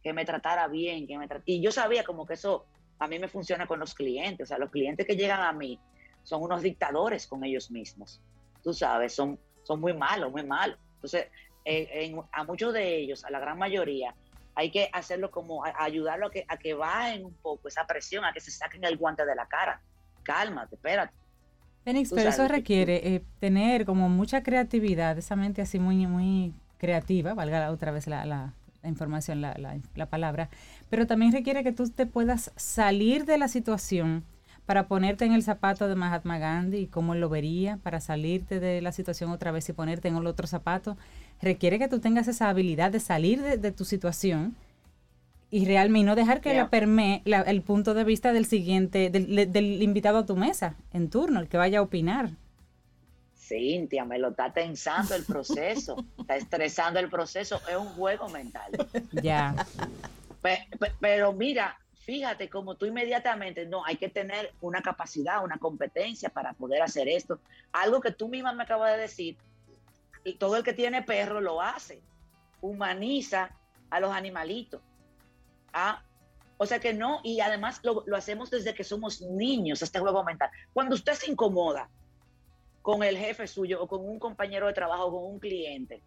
[0.01, 2.65] que me tratara bien, que me y yo sabía como que eso
[2.99, 5.79] a mí me funciona con los clientes, o sea, los clientes que llegan a mí
[6.23, 8.21] son unos dictadores con ellos mismos,
[8.63, 10.77] tú sabes, son, son muy malos, muy malos.
[10.95, 11.27] Entonces,
[12.32, 14.14] a muchos de ellos, a la gran mayoría,
[14.55, 18.34] hay que hacerlo como ayudarlo a que, a que bajen un poco esa presión, a
[18.34, 19.82] que se saquen el guante de la cara.
[20.24, 21.14] Cálmate, espérate
[21.84, 27.34] Fénix, pero eso requiere eh, tener como mucha creatividad, esa mente así muy, muy creativa,
[27.34, 28.53] valga otra vez la, la,
[28.84, 29.55] información, la,
[29.95, 30.49] la, palabra,
[30.89, 34.24] pero también requiere que tú te puedas salir de la situación
[34.66, 38.61] para ponerte en el zapato de Mahatma Gandhi y cómo él lo vería, para salirte
[38.61, 40.97] de la situación otra vez y ponerte en el otro zapato,
[41.43, 44.55] requiere que tú tengas esa habilidad de salir de, de tu situación
[45.53, 50.17] y realmente no dejar que la permee el punto de vista del siguiente, del, invitado
[50.17, 52.31] a tu mesa en turno, el que vaya a opinar.
[53.37, 58.71] Cintia, me lo está tensando el proceso, está estresando el proceso, es un juego mental.
[59.21, 59.53] Ya.
[60.99, 66.53] pero mira, fíjate como tú inmediatamente, no, hay que tener una capacidad, una competencia para
[66.53, 67.39] poder hacer esto.
[67.73, 69.37] Algo que tú misma me acabas de decir,
[70.24, 72.01] y todo el que tiene perro lo hace,
[72.61, 73.51] humaniza
[73.89, 74.82] a los animalitos.
[75.74, 76.03] ¿Ah?
[76.57, 80.24] O sea que no, y además lo, lo hacemos desde que somos niños, este juego
[80.24, 80.49] mental.
[80.71, 81.89] Cuando usted se incomoda,
[82.84, 86.03] con el jefe suyo o con un compañero de trabajo o con un cliente,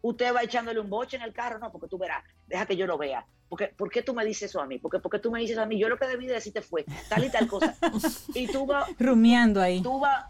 [0.00, 2.86] usted va echándole un boche en el carro, no, porque tú verás, deja que yo
[2.86, 3.24] lo vea.
[3.48, 4.78] Porque, ¿Por qué tú me dices eso a mí?
[4.78, 7.30] Porque, porque tú me dices a mí, yo lo que debí decirte fue tal y
[7.30, 7.76] tal cosa.
[8.34, 8.88] y tú vas...
[8.98, 9.82] Rumiando ahí.
[9.82, 10.24] Tú vas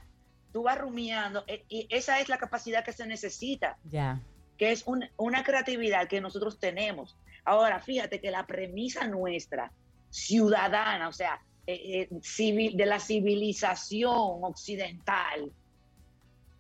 [0.57, 3.77] tú vas rumiando eh, y esa es la capacidad que se necesita.
[3.85, 4.23] Ya.
[4.57, 4.87] Que es
[5.19, 7.15] una creatividad que nosotros tenemos.
[7.45, 9.71] Ahora, fíjate que la premisa nuestra,
[10.09, 15.53] ciudadana, o sea, eh, eh, civil, de la civilización occidental,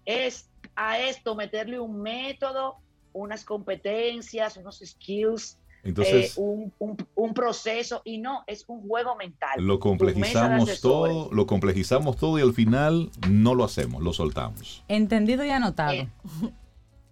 [0.04, 2.76] es a esto meterle un método,
[3.14, 5.58] unas competencias, unos skills,
[5.88, 6.70] entonces, eh,
[7.14, 9.60] un, proceso y no, es un juego mental.
[9.64, 14.82] Lo complejizamos todo, lo complejizamos todo y al final no lo hacemos, lo soltamos.
[14.88, 15.92] Entendido y anotado.
[15.92, 16.08] Eh,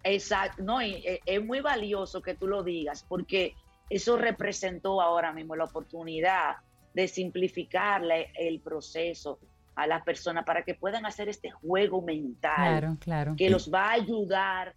[0.02, 3.54] exacto, no, y, eh, es muy valioso que tú lo digas porque
[3.88, 6.56] eso representó ahora mismo la oportunidad
[6.94, 9.38] de simplificarle el proceso,
[9.76, 12.54] a las personas para que puedan hacer este juego mental.
[12.54, 13.34] Claro, claro.
[13.36, 14.74] Que los va a ayudar,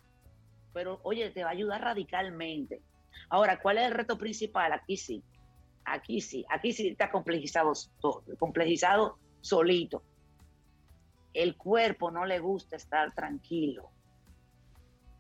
[0.74, 2.82] pero oye, te va a ayudar radicalmente.
[3.30, 4.72] Ahora, ¿cuál es el reto principal?
[4.74, 5.24] Aquí sí,
[5.86, 7.74] aquí sí, aquí sí está complejizado,
[8.38, 10.04] complejizado solito.
[11.34, 13.92] El cuerpo no le gusta estar tranquilo,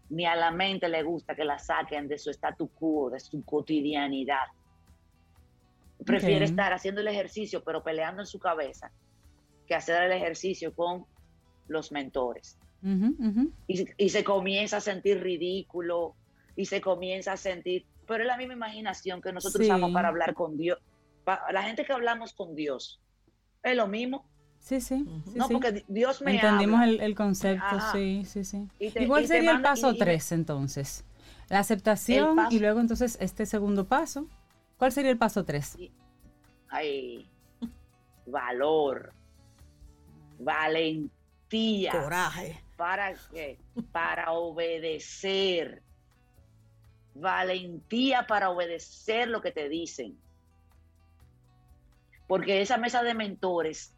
[0.10, 3.44] ni a la mente le gusta que la saquen de su statu quo, de su
[3.44, 4.48] cotidianidad.
[6.06, 8.92] Prefiere estar haciendo el ejercicio, pero peleando en su cabeza,
[9.68, 11.06] que hacer el ejercicio con
[11.68, 12.58] los mentores.
[13.68, 16.16] Y, se comienza a sentir ridículo
[16.58, 20.34] y se comienza a sentir, pero es la misma imaginación que nosotros usamos para hablar
[20.34, 20.80] con Dios.
[21.52, 23.00] la gente que hablamos con Dios,
[23.64, 24.28] es lo mismo.
[24.60, 25.06] Sí, sí.
[25.34, 28.68] no, porque Dios me Entendimos el, concepto, sí, sí, sí.
[28.80, 31.06] Igual sería el paso 3 entonces.
[31.48, 34.28] La aceptación y luego entonces este segundo paso.
[34.78, 35.78] ¿Cuál sería el paso 3?
[36.70, 37.30] Ay,
[38.26, 39.14] valor
[40.40, 41.92] valentía.
[41.92, 42.64] Coraje.
[42.76, 43.58] ¿Para qué?
[43.92, 45.82] Para obedecer.
[47.20, 50.18] Valentía para obedecer lo que te dicen.
[52.28, 53.96] Porque esa mesa de mentores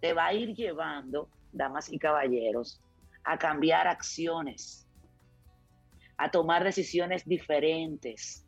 [0.00, 2.80] te va a ir llevando, damas y caballeros,
[3.24, 4.86] a cambiar acciones,
[6.16, 8.46] a tomar decisiones diferentes.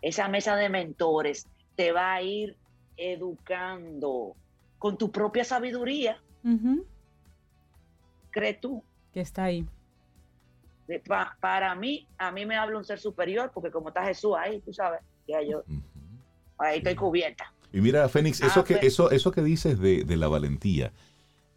[0.00, 2.56] Esa mesa de mentores te va a ir
[2.96, 4.36] educando,
[4.78, 6.20] con tu propia sabiduría.
[8.30, 8.82] ¿Crees tú?
[9.12, 9.66] Que está ahí.
[11.40, 14.72] Para mí, a mí me habla un ser superior, porque como está Jesús ahí, tú
[14.72, 15.62] sabes, ya yo,
[16.58, 17.52] ahí estoy cubierta.
[17.72, 20.92] Y mira, Fénix, eso, ah, que, eso, eso que dices de, la valentía,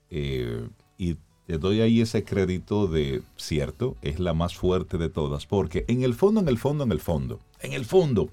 [0.09, 0.67] eh,
[0.97, 5.85] y te doy ahí ese crédito de, cierto, es la más fuerte de todas, porque
[5.87, 8.29] en el fondo, en el fondo, en el fondo, en el fondo,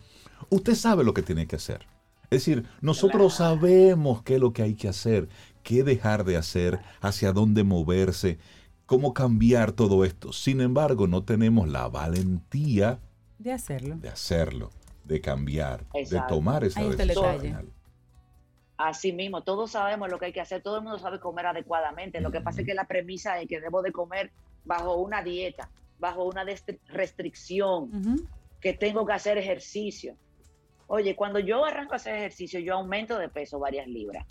[0.48, 1.86] usted sabe lo que tiene que hacer.
[2.30, 5.28] Es decir, nosotros sabemos qué es lo que hay que hacer,
[5.62, 8.38] qué dejar de hacer, hacia dónde moverse,
[8.86, 10.32] cómo cambiar todo esto.
[10.32, 13.00] Sin embargo, no tenemos la valentía
[13.38, 14.70] de hacerlo, de hacerlo,
[15.04, 17.72] de cambiar, de tomar esa decisión.
[18.76, 22.20] Así mismo, todos sabemos lo que hay que hacer, todo el mundo sabe comer adecuadamente.
[22.20, 24.32] Lo que pasa es que la premisa es que debo de comer
[24.64, 26.44] bajo una dieta, bajo una
[26.88, 28.26] restricción,
[28.60, 30.16] que tengo que hacer ejercicio.
[30.88, 34.26] Oye, cuando yo arranco a hacer ejercicio, yo aumento de peso varias libras.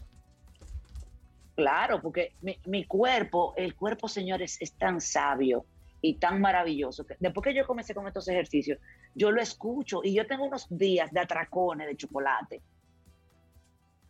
[1.56, 2.34] Claro, porque
[2.66, 5.66] mi, cuerpo, el cuerpo, señores, es tan sabio
[6.02, 8.80] y tan maravilloso que después que yo comencé con estos ejercicios,
[9.14, 12.62] yo lo escucho y yo tengo unos días de atracones de chocolate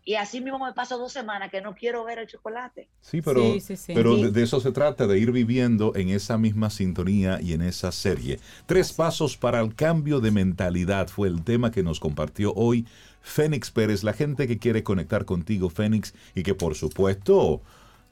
[0.03, 2.89] y así mismo me paso dos semanas que no quiero ver el chocolate.
[3.01, 3.55] Sí, pero,
[3.87, 7.91] pero de, eso se trata, de ir viviendo en esa misma sintonía y en esa
[7.91, 8.39] serie.
[8.65, 12.87] Tres pasos para el cambio de mentalidad fue el tema que nos compartió hoy
[13.21, 17.61] Fénix Pérez, la gente que quiere conectar contigo, Fénix, y que por supuesto,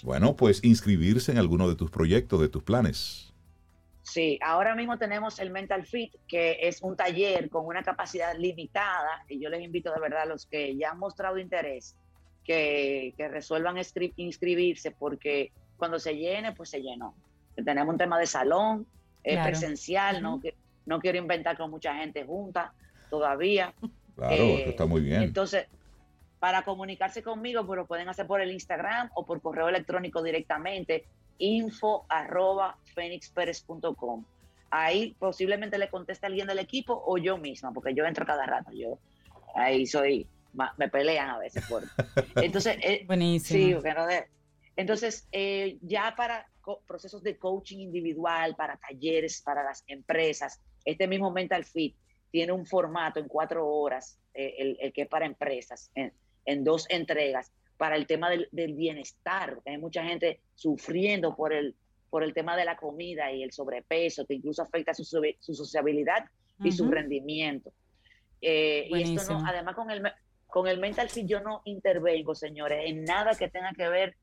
[0.03, 3.33] bueno, pues inscribirse en alguno de tus proyectos, de tus planes.
[4.03, 9.23] Sí, ahora mismo tenemos el Mental Fit, que es un taller con una capacidad limitada,
[9.27, 11.95] y yo les invito de verdad a los que ya han mostrado interés
[12.43, 13.75] que, resuelvan
[14.15, 17.13] inscribirse, porque cuando se llene, pues se llenó.
[17.63, 18.87] Tenemos un tema de salón,
[19.23, 20.41] es presencial, no,
[20.87, 22.73] no quiero inventar con mucha gente junta
[23.11, 23.73] todavía.
[24.19, 25.23] Claro, eh, está muy bien.
[25.23, 25.67] Entonces,
[26.39, 31.05] para comunicarse conmigo, pues lo pueden hacer por el Instagram o por correo electrónico directamente
[31.37, 32.77] info arroba.
[34.71, 38.71] Ahí posiblemente le conteste alguien del equipo o yo misma, porque yo entro cada rato.
[38.71, 38.99] Yo
[39.55, 40.27] ahí soy,
[40.77, 41.83] me pelean a veces por.
[42.35, 43.81] Entonces, eh, Buenísimo.
[43.81, 43.87] Sí,
[44.75, 46.47] Entonces, eh, ya para
[46.85, 51.95] procesos de coaching individual, para talleres, para las empresas, este mismo Mental Fit
[52.31, 57.51] tiene un formato en cuatro horas, eh, el, que es para empresas, en, dos entregas,
[57.77, 59.59] para el tema del, bienestar.
[59.65, 61.75] Hay mucha gente sufriendo por el,
[62.09, 66.25] por el tema de la comida y el sobrepeso, que incluso afecta su, su sociabilidad
[66.63, 67.71] y su rendimiento.
[68.41, 70.01] Eh, y esto no, además con el,
[70.47, 74.15] con el mental fit yo no intervengo, señores, en nada que tenga que ver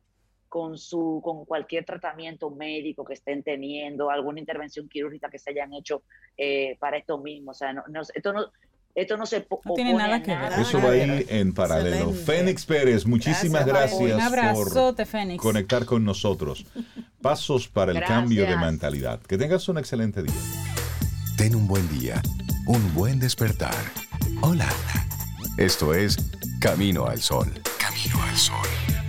[0.49, 5.72] con su con cualquier tratamiento médico que estén teniendo, alguna intervención quirúrgica que se hayan
[5.74, 6.03] hecho
[6.36, 7.51] eh, para esto mismo.
[7.51, 7.82] O sea, no,
[8.14, 8.51] esto no
[8.94, 10.53] esto no se no tiene nada que ver.
[10.59, 12.12] Eso va ahí en paralelo.
[12.12, 16.64] Fénix Pérez, muchísimas gracias, por conectar con nosotros.
[17.20, 19.20] Pasos para el cambio de mentalidad.
[19.20, 20.32] Que tengas un excelente día.
[21.36, 22.22] Ten un buen día,
[22.66, 23.74] un buen despertar.
[24.40, 24.68] Hola.
[25.59, 26.16] Esto es
[26.61, 27.53] Camino al Sol.
[27.78, 29.06] Camino al Sol.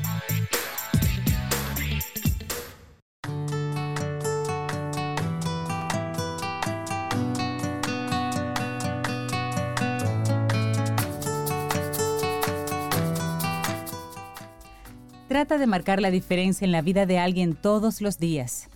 [15.37, 18.71] Trata de marcar la diferencia en la vida de alguien todos los días,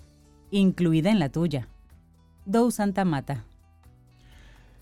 [0.51, 1.67] incluida en la tuya.
[2.45, 3.45] Dou Santa Mata.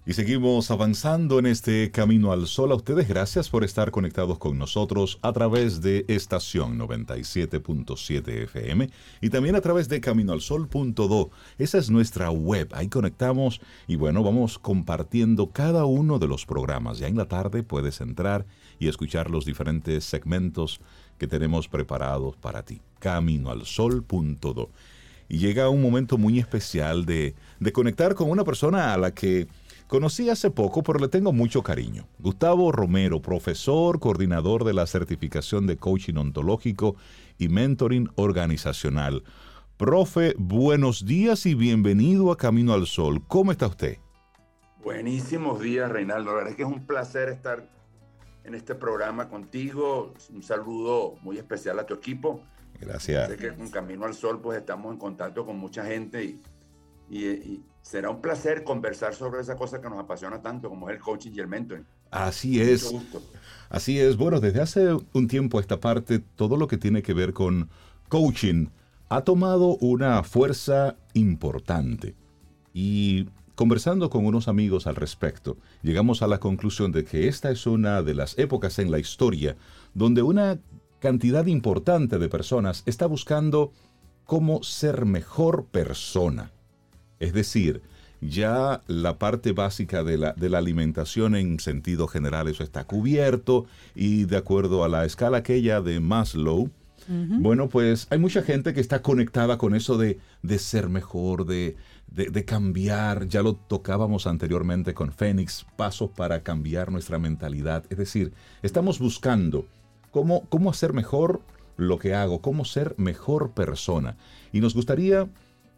[0.05, 2.73] Y seguimos avanzando en este camino al sol.
[2.73, 8.89] A ustedes gracias por estar conectados con nosotros a través de estación 97.7 FM
[9.21, 11.29] y también a través de caminoalsol.do.
[11.57, 12.67] Esa es nuestra web.
[12.73, 16.99] Ahí conectamos y bueno, vamos compartiendo cada uno de los programas.
[16.99, 18.45] Ya en la tarde puedes entrar
[18.79, 20.81] y escuchar los diferentes segmentos
[21.19, 22.81] que tenemos preparados para ti.
[22.97, 24.69] Caminoalsol.do.
[25.27, 29.47] Y llega un momento muy especial de, de conectar con una persona a la que
[29.87, 32.07] conocí hace poco, pero le tengo mucho cariño.
[32.17, 36.95] Gustavo Romero, profesor, coordinador de la certificación de coaching ontológico
[37.37, 39.23] y mentoring organizacional.
[39.77, 43.21] Profe, buenos días y bienvenido a Camino al Sol.
[43.27, 43.97] ¿Cómo está usted?
[44.83, 46.31] Buenísimos días, Reinaldo.
[46.31, 47.78] La verdad es que es un placer estar
[48.49, 50.13] en este programa contigo.
[50.33, 52.43] Un saludo muy especial a tu equipo.
[52.81, 53.29] Gracias.
[53.29, 56.41] Sé que con Camino al Sol pues estamos en contacto con mucha gente y,
[57.09, 61.01] y, será un placer conversar sobre esa cosa que nos apasiona tanto como es el
[61.01, 61.85] coaching y el mentoring.
[62.11, 62.93] Así es.
[63.69, 64.17] Así es.
[64.17, 67.69] Bueno, desde hace un tiempo esta parte, todo lo que tiene que ver con
[68.09, 68.67] coaching
[69.09, 72.15] ha tomado una fuerza importante.
[72.73, 73.27] Y
[73.59, 78.01] Conversando con unos amigos al respecto, llegamos a la conclusión de que esta es una
[78.01, 79.57] de las épocas en la historia
[79.93, 80.59] donde una
[80.99, 83.73] cantidad importante de personas está buscando
[84.23, 86.53] cómo ser mejor persona.
[87.19, 87.81] Es decir,
[88.21, 94.37] ya la parte básica de la, alimentación en sentido general, eso está cubierto y de
[94.37, 96.69] acuerdo a la escala aquella de Maslow,
[97.09, 101.75] bueno, pues hay mucha gente que está conectada con eso de, de ser mejor, de,
[102.07, 107.83] de, cambiar, ya lo tocábamos anteriormente con Fénix, pasos para cambiar nuestra mentalidad.
[107.89, 109.65] Es decir, estamos buscando
[110.11, 111.41] cómo, cómo hacer mejor
[111.77, 114.15] lo que hago, cómo ser mejor persona.
[114.51, 115.27] Y nos gustaría,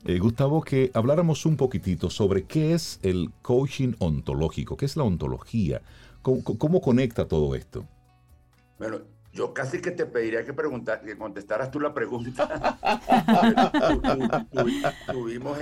[0.05, 5.03] eh, Gustavo, que habláramos un poquitito sobre qué es el coaching ontológico, qué es la
[5.03, 5.81] ontología,
[6.21, 7.85] cómo, cómo conecta todo esto.
[8.79, 8.99] Bueno,
[9.33, 12.77] yo casi que te pediría que, preguntar, que contestaras tú la pregunta.
[15.11, 15.57] tuvimos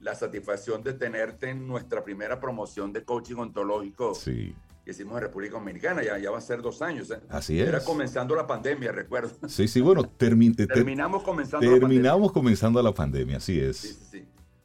[0.00, 4.54] la satisfacción de tenerte en nuestra primera promoción de coaching ontológico sí.
[4.84, 6.02] que hicimos en República Dominicana.
[6.02, 7.08] Ya, ya va a ser dos años.
[7.10, 7.20] ¿eh?
[7.28, 7.68] Así es.
[7.68, 9.30] Era comenzando la pandemia, recuerdo.
[9.48, 11.88] Sí, sí, bueno, terminamos comenzando la pandemia.
[11.88, 13.76] Terminamos comenzando la pandemia, así es.
[13.76, 14.24] Sí, sí, sí.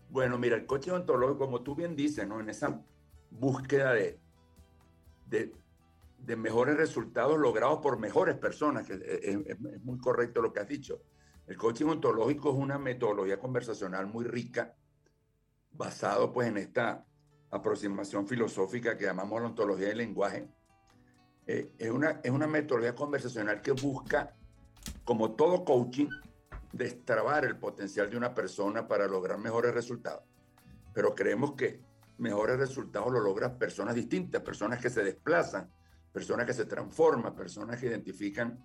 [0.09, 2.39] Bueno, mira, el coaching ontológico, como tú bien dices, ¿no?
[2.39, 2.81] En esa
[3.29, 4.17] búsqueda de,
[5.27, 5.53] de
[6.21, 11.01] de mejores resultados logrados por mejores personas, que es, muy correcto lo que has dicho.
[11.47, 14.75] El coaching ontológico es una metodología conversacional muy rica,
[15.71, 17.05] basado pues en esta
[17.49, 20.47] aproximación filosófica que llamamos la ontología del lenguaje.
[21.47, 24.35] Eh, es, una, es una metodología conversacional que busca,
[25.03, 26.09] como todo coaching,
[26.71, 30.23] destrabar el potencial de una persona para lograr mejores resultados.
[30.93, 31.81] Pero creemos que
[32.19, 35.71] mejores resultados lo logran personas distintas, personas que se desplazan
[36.11, 38.63] personas que se transforman, personas que identifican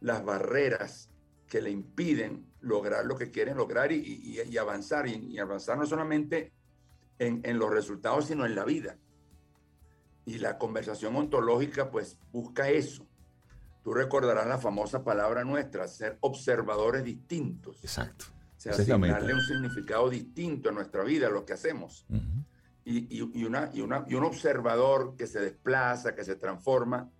[0.00, 1.10] las barreras
[1.46, 6.52] que le impiden lograr lo que quieren lograr y, avanzar, y, avanzar no solamente
[7.18, 8.96] en, en, los resultados, sino en la vida.
[10.24, 13.06] Y la conversación ontológica pues busca eso.
[13.82, 17.82] Tú recordarás la famosa palabra nuestra, ser observadores distintos.
[17.82, 18.26] Exacto.
[18.56, 22.06] sea, asignarle un significado distinto a nuestra vida, a lo que hacemos.
[22.84, 27.10] Y, y, una, y, una, y un observador que se desplaza, que se transforma,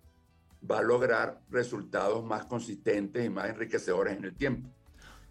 [0.69, 4.69] va a lograr resultados más consistentes y más enriquecedores en el tiempo.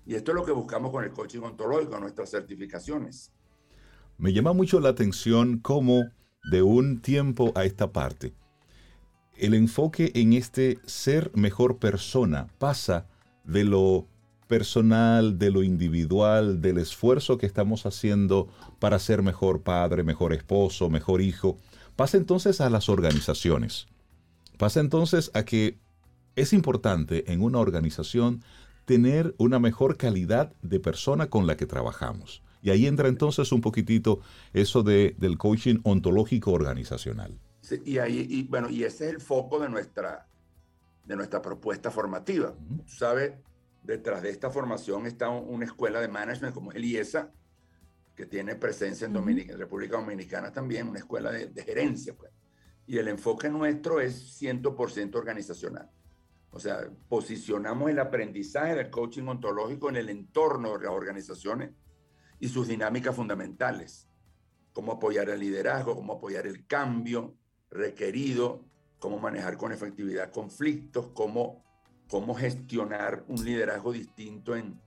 [0.06, 3.32] Y esto es lo que buscamos con el coaching ontológico, nuestras certificaciones.
[4.18, 6.04] Me llama mucho la atención cómo
[6.50, 8.34] de un tiempo a esta parte,
[9.36, 13.06] el enfoque en este ser mejor persona pasa
[13.44, 14.06] de lo
[14.52, 18.48] personal, de lo individual, del esfuerzo que estamos haciendo
[18.80, 21.56] para ser mejor padre, mejor esposo, mejor hijo,
[21.96, 23.86] pasa entonces a las organizaciones.
[24.58, 25.78] Pasa entonces a que
[26.36, 28.42] es importante en una organización
[28.84, 32.42] tener una mejor calidad de persona con la que trabajamos.
[32.60, 34.20] Y ahí entra entonces un poquitito
[34.52, 37.38] eso de, del coaching ontológico organizacional.
[37.86, 40.26] y ahí, y, bueno, y ese es el foco de nuestra,
[41.06, 42.52] de nuestra propuesta formativa.
[42.86, 43.32] ¿Sabes?
[43.82, 47.32] Detrás de esta formación está una escuela de management como es el IESA,
[48.14, 52.14] que tiene presencia en, Dominica, República Dominicana también, una escuela de, de gerencia.
[52.14, 52.30] Pues.
[52.86, 55.90] Y el enfoque nuestro es 100% organizacional.
[56.50, 61.70] O sea, posicionamos el aprendizaje del coaching ontológico en el entorno de las organizaciones
[62.38, 64.08] y sus dinámicas fundamentales.
[64.72, 67.36] Cómo apoyar el liderazgo, cómo apoyar el cambio
[67.70, 68.66] requerido,
[68.98, 71.64] cómo manejar con efectividad conflictos, cómo,
[72.12, 74.78] cómo gestionar un liderazgo distinto en,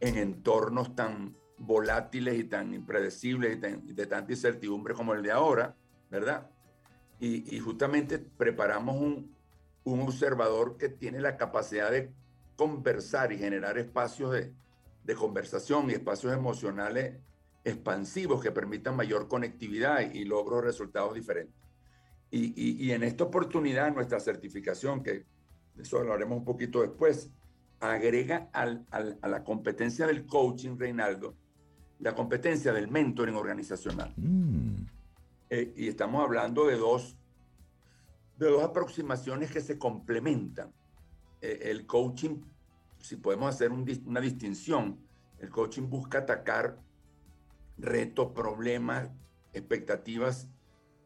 [0.00, 5.76] en entornos tan volátiles y tan impredecibles y, de tanta incertidumbre como el de ahora,
[6.10, 6.50] ¿verdad?
[7.20, 9.36] Y, y justamente preparamos un,
[9.84, 12.10] un observador que tiene la capacidad de
[12.56, 14.54] conversar y generar espacios de,
[15.04, 17.18] de conversación y espacios emocionales
[17.64, 21.54] expansivos que permitan mayor conectividad y logro resultados diferentes.
[22.30, 25.26] Y, y, en esta oportunidad, nuestra certificación, que
[25.78, 27.30] eso lo haremos un poquito después,
[27.80, 31.34] agrega al, al, a la competencia del coaching, Reinaldo,
[32.00, 34.12] la competencia del mentoring organizacional.
[34.16, 34.84] Mm.
[35.50, 37.16] Eh, y estamos hablando de dos
[38.38, 40.72] de dos aproximaciones que se complementan.
[41.40, 42.40] Eh, el coaching,
[42.98, 44.98] si podemos hacer una distinción,
[45.38, 46.78] el coaching busca atacar
[47.78, 49.10] retos, problemas,
[49.52, 50.48] expectativas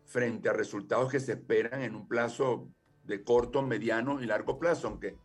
[0.04, 2.68] frente a resultados que se esperan en un plazo
[3.06, 5.16] de corto, mediano y largo plazo, aunque,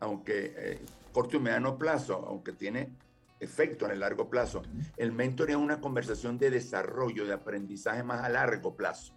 [0.00, 2.92] aunque eh, corto y mediano plazo, aunque tiene
[3.40, 4.62] efecto en el largo plazo.
[4.96, 9.14] El mentor es una conversación de desarrollo, de aprendizaje más a largo plazo,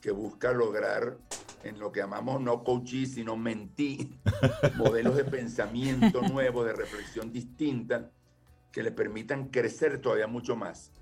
[0.00, 1.16] que busca lograr
[1.62, 4.18] en lo que llamamos no coaching, sino mentí,
[4.76, 8.10] modelos de pensamiento nuevos, de reflexión distinta,
[8.72, 10.92] que le permitan crecer todavía mucho más.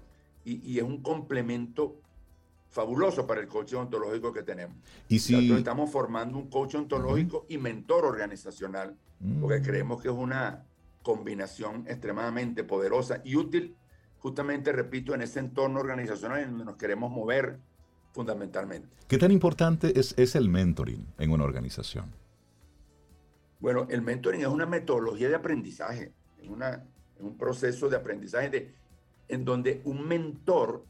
[0.45, 2.01] Y, es un complemento
[2.77, 4.77] fabuloso para el coach ontológico que tenemos.
[5.09, 8.95] Y si estamos formando un coach ontológico y mentor organizacional,
[9.41, 9.63] porque mm.
[9.63, 10.63] creemos que es una
[11.03, 13.75] combinación extremadamente poderosa y útil,
[14.19, 17.59] justamente, repito, en ese entorno organizacional en donde nos queremos mover
[18.13, 18.89] fundamentalmente.
[19.09, 22.13] ¿Qué tan importante es, es el mentoring en una organización?
[23.59, 26.13] Bueno, el mentoring es una metodología de aprendizaje,
[26.43, 26.85] es, una,
[27.21, 28.75] un proceso de aprendizaje de,
[29.29, 30.85] en donde un mentor,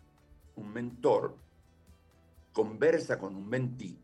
[0.57, 1.45] un mentor
[2.57, 4.01] conversa con un mentí.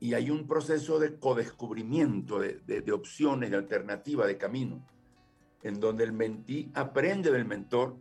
[0.00, 4.84] Y hay un proceso de codescubrimiento de, opciones, de alternativas, de camino,
[5.62, 7.94] en donde el mentí aprende del mentor.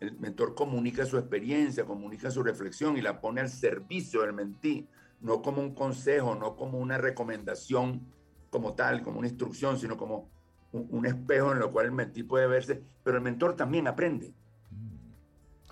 [0.00, 4.86] El mentor comunica su experiencia, comunica su reflexión y la pone al servicio del mentí,
[5.22, 8.06] no como un consejo, no como una recomendación
[8.50, 10.28] como tal, como una instrucción, sino como
[10.72, 14.34] un, espejo en lo cual el mentí puede verse, pero el mentor también aprende.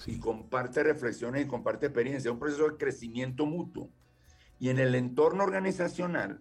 [0.05, 3.91] Mm, y comparte reflexiones y comparte experiencias, es un proceso de crecimiento mutuo.
[4.59, 6.41] Y en el entorno organizacional,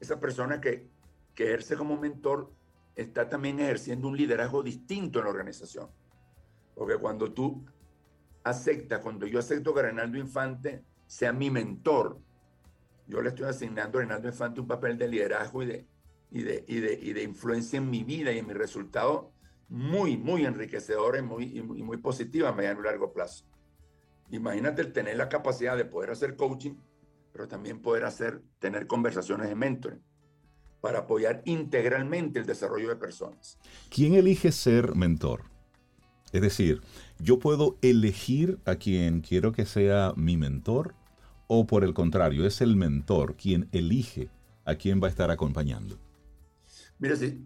[0.00, 0.88] esa persona que,
[1.34, 2.52] que ejerce como mentor
[2.94, 5.88] está también ejerciendo un liderazgo distinto en la organización.
[6.74, 7.64] Porque cuando tú
[8.42, 12.20] aceptas, cuando yo acepto que Reinaldo Infante sea mi mentor,
[13.06, 15.86] yo le estoy asignando a Reinaldo Infante un papel de liderazgo y de,
[16.30, 19.32] y de, y de, y de influencia en mi vida y en mi resultado
[19.68, 23.44] muy, muy enriquecedor y muy, y muy positiva a mediano y largo plazo.
[24.30, 26.74] Imagínate el tener la capacidad de poder hacer coaching,
[27.32, 30.02] pero también poder hacer, tener conversaciones de mentoring
[30.80, 33.58] para apoyar integralmente el desarrollo de personas.
[33.90, 35.42] ¿Quién elige ser mentor?
[36.32, 36.82] Es decir,
[37.18, 40.94] yo puedo elegir a quien quiero que sea mi mentor
[41.46, 44.30] o por el contrario, es el mentor quien elige
[44.66, 45.98] a quien va a estar acompañando.
[46.98, 47.42] Mira, si,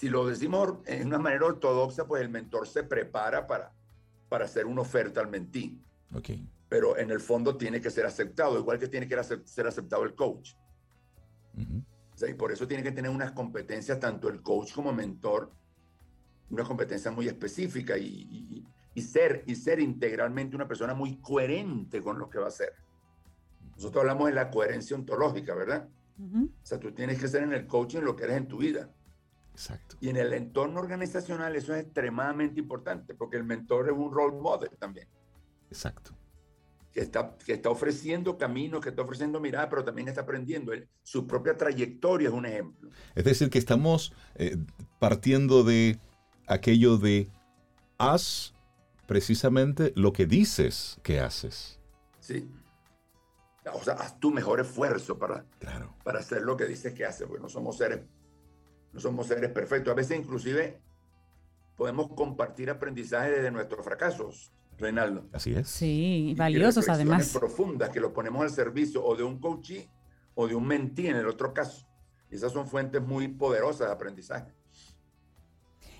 [0.00, 3.70] si lo decimos en una manera ortodoxa, pues el mentor se prepara para,
[4.30, 5.78] para hacer una oferta al mentí.
[6.14, 6.48] Okay.
[6.70, 10.14] Pero en el fondo tiene que ser aceptado, igual que tiene que ser aceptado el
[10.14, 10.54] coach.
[11.54, 15.52] y por eso tiene que tener unas competencias, tanto el coach como mentor,
[16.48, 22.18] una competencia muy específica y, y, ser, y ser integralmente una persona muy coherente con
[22.18, 22.72] lo que va a hacer.
[23.76, 25.90] Nosotros hablamos de la coherencia ontológica, ¿verdad?
[26.18, 28.88] O sea, tú tienes que ser en el coaching lo que eres en tu vida.
[29.52, 29.96] Exacto.
[30.00, 34.38] Y en el entorno organizacional eso es extremadamente importante, porque el mentor es un role
[34.40, 35.08] model también.
[35.68, 36.16] Exacto.
[36.92, 40.72] Que está, que está ofreciendo caminos, que está ofreciendo mirada, pero también está aprendiendo.
[41.02, 42.90] su propia trayectoria es un ejemplo.
[43.14, 44.56] Es decir, que estamos eh,
[44.98, 46.00] partiendo de
[46.46, 47.30] aquello de
[47.98, 48.54] haz
[49.06, 51.78] precisamente lo que dices que haces.
[52.20, 52.48] Sí.
[53.72, 55.44] O sea, haz tu mejor esfuerzo para,
[56.02, 58.00] para hacer lo que dices que haces, porque no somos seres
[58.92, 59.92] no somos seres perfectos.
[59.92, 60.80] A veces inclusive
[61.76, 65.28] podemos compartir aprendizaje desde nuestros fracasos, Reinaldo.
[65.32, 65.68] Así es.
[65.68, 67.32] Sí, valiosos además.
[67.32, 69.88] profundas que lo ponemos al servicio o de un coachee
[70.34, 71.86] o de un mentí en el otro caso.
[72.30, 74.52] esas son fuentes muy poderosas de aprendizaje.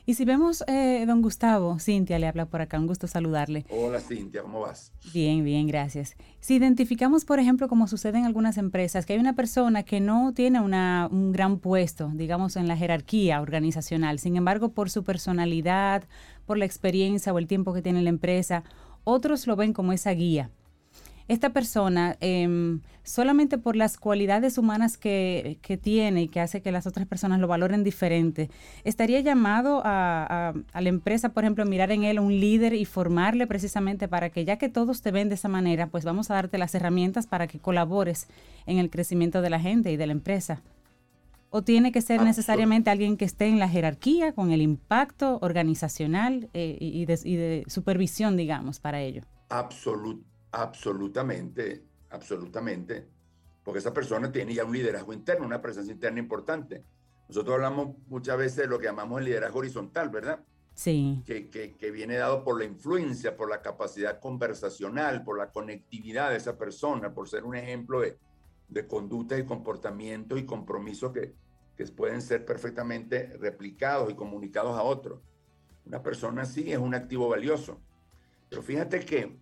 [0.07, 3.66] Y si vemos, eh, don Gustavo, Cintia le habla por acá, un gusto saludarle.
[3.70, 4.92] Hola Cintia, ¿cómo vas?
[5.12, 6.16] Bien, bien, gracias.
[6.40, 10.32] Si identificamos, por ejemplo, como sucede en algunas empresas, que hay una persona que no
[10.32, 16.05] tiene una, un gran puesto, digamos, en la jerarquía organizacional, sin embargo, por su personalidad,
[16.46, 18.64] por la experiencia o el tiempo que tiene la empresa,
[19.05, 20.51] otros lo ven como esa guía
[21.31, 26.89] esta persona, em, solamente por las cualidades humanas que, tiene y que hace que las
[26.89, 28.51] otras personas lo valoren diferente,
[28.83, 34.09] estaría llamado a, la empresa, por ejemplo, mirar en él un líder y formarle precisamente
[34.09, 36.74] para que ya que todos te ven de esa manera, pues vamos a darte las
[36.74, 38.26] herramientas para que colabores
[38.66, 40.62] en el crecimiento de la gente y de la empresa.
[41.51, 46.49] ¿O tiene que ser necesariamente alguien que esté en la jerarquía con el impacto organizacional
[46.55, 49.22] eh, y, de, y, de, supervisión, digamos, para ello?
[49.49, 53.07] Absolutamente Absolutamente, absolutamente,
[53.62, 56.84] porque esa persona tiene ya un liderazgo interno, una presencia interna importante.
[57.28, 60.40] Nosotros hablamos muchas veces de lo que llamamos el liderazgo horizontal, ¿verdad?
[60.74, 61.22] Sí.
[61.26, 66.36] Que, que, viene dado por la influencia, por la capacidad conversacional, por la conectividad de
[66.36, 68.18] esa persona, por ser un ejemplo de,
[68.68, 71.34] de conductas y comportamientos y compromisos que,
[71.76, 75.20] que pueden ser perfectamente replicados y comunicados a otros.
[75.86, 77.80] Una persona así es un activo valioso.
[78.48, 79.38] Pero fíjate que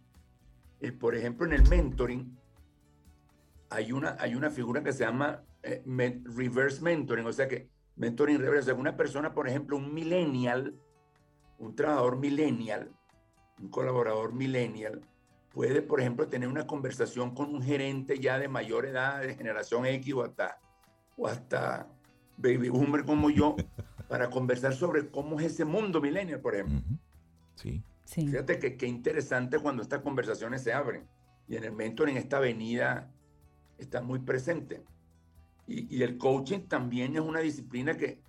[0.81, 2.37] eh, por ejemplo, en el mentoring
[3.71, 5.83] hay una, hay una figura que se llama eh,
[6.25, 10.75] reverse mentoring, o sea que mentoring reverse, una persona, por ejemplo, un millennial,
[11.59, 12.91] un trabajador millennial,
[13.61, 15.03] un colaborador millennial,
[15.53, 19.85] puede, por ejemplo, tener una conversación con un gerente ya de mayor edad, de generación
[19.87, 20.61] X o hasta,
[21.17, 21.89] o hasta
[22.37, 23.57] baby boomer como yo,
[24.09, 26.81] para conversar sobre cómo es ese mundo millennial, por ejemplo.
[27.57, 27.83] Sí.
[28.11, 31.07] Fíjate que, interesante cuando estas conversaciones se abren.
[31.47, 33.11] Y en el mentoring esta avenida
[33.77, 34.83] está muy presente.
[35.67, 38.23] Y, el coaching también es una disciplina que,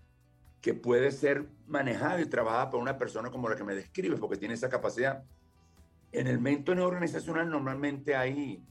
[0.59, 4.35] que puede ser manejada y trabajada por una persona como la que me describes, porque
[4.35, 5.23] tiene esa capacidad.
[6.11, 8.61] En el mentoring organizacional normalmente hay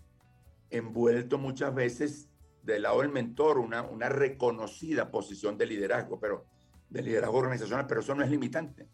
[0.68, 2.28] envuelto muchas veces
[2.62, 6.44] del lado del mentor una, una reconocida posición de liderazgo, pero
[6.90, 8.86] de liderazgo organizacional, pero eso no es limitante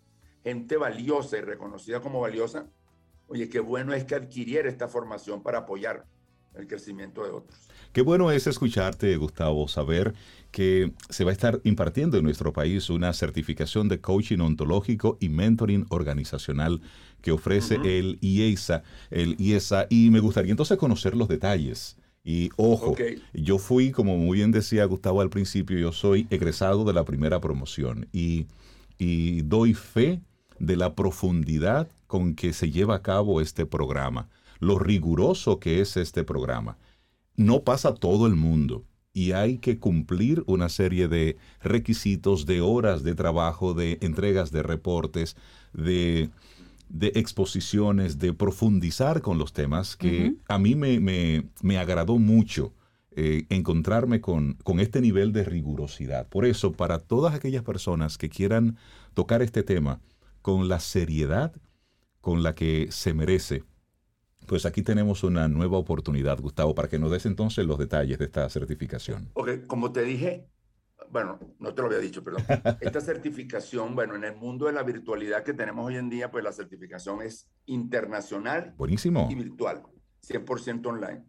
[0.44, 2.66] gente valiosa y reconocida como valiosa,
[3.26, 6.04] oye, qué bueno es que adquiriera esta formación para apoyar
[6.54, 7.58] el crecimiento de otros.
[7.92, 10.14] Qué bueno es escucharte, Gustavo, saber
[10.50, 15.28] que se va a estar impartiendo en nuestro país una certificación de coaching ontológico y
[15.28, 16.80] mentoring organizacional
[17.22, 21.96] que ofrece el IESA, el IESA, y me gustaría entonces conocer los detalles.
[22.22, 22.96] Y ojo,
[23.32, 27.40] yo fui, como muy bien decía Gustavo al principio, yo soy egresado de la primera
[27.40, 28.46] promoción y,
[28.98, 30.20] y doy fe
[30.66, 34.28] de la profundidad con que se lleva a cabo este programa,
[34.60, 36.76] lo riguroso que es este programa.
[37.36, 43.04] No pasa todo el mundo y hay que cumplir una serie de requisitos, de horas
[43.04, 45.36] de trabajo, de entregas de reportes,
[45.72, 46.30] de,
[47.00, 52.72] exposiciones, de profundizar con los temas que a mí me, agradó mucho.
[53.16, 56.26] Eh, encontrarme con, con este nivel de rigurosidad.
[56.28, 58.76] Por eso, para todas aquellas personas que quieran
[59.14, 60.00] tocar este tema,
[60.44, 61.54] con la seriedad
[62.20, 63.64] con la que se merece.
[64.46, 68.26] Pues aquí tenemos una nueva oportunidad, Gustavo, para que nos des entonces los detalles de
[68.26, 69.30] esta certificación.
[69.32, 70.46] Ok, como te dije,
[71.08, 72.44] bueno, no te lo había dicho, perdón.
[72.82, 76.44] Esta certificación, bueno, en el mundo de la virtualidad que tenemos hoy en día, pues
[76.44, 79.28] la certificación es internacional Buenísimo.
[79.30, 79.82] y virtual,
[80.28, 81.24] 100% online.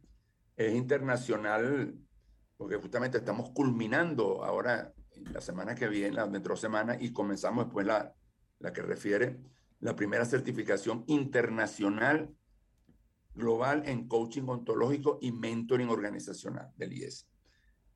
[0.57, 1.95] Es internacional
[2.57, 4.93] porque justamente estamos culminando ahora
[5.32, 8.13] la semana que viene, la dentro semana, y comenzamos después la,
[8.66, 9.38] la que refiere
[9.80, 12.36] la primera certificación internacional
[13.36, 17.28] global en coaching ontológico y mentoring organizacional del IES.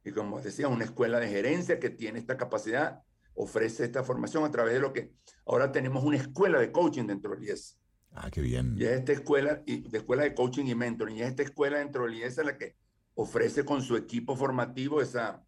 [0.05, 3.01] y como decía, una escuela de gerencia que tiene esta capacidad,
[3.33, 5.11] ofrece esta formación a través de lo que
[5.47, 7.79] ahora tenemos una escuela de coaching dentro del IES.
[8.11, 8.75] Ah, qué bien.
[8.77, 11.79] Y es esta escuela, y, de escuela de coaching y mentoring, y es esta escuela
[11.79, 12.75] dentro del IES la que
[13.15, 15.43] ofrece con su equipo formativo esa,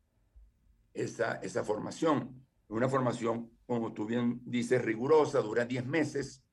[0.96, 2.44] esa, esa formación.
[2.70, 6.44] Una formación, como tú bien dices, rigurosa, dura 10 meses,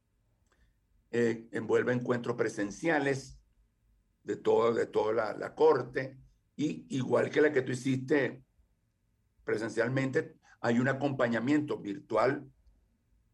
[1.10, 3.40] eh, envuelve encuentros presenciales
[4.22, 6.16] de, todo, de toda la, la corte,
[6.54, 8.44] y igual que la que tú hiciste
[9.42, 12.48] presencialmente, hay un acompañamiento virtual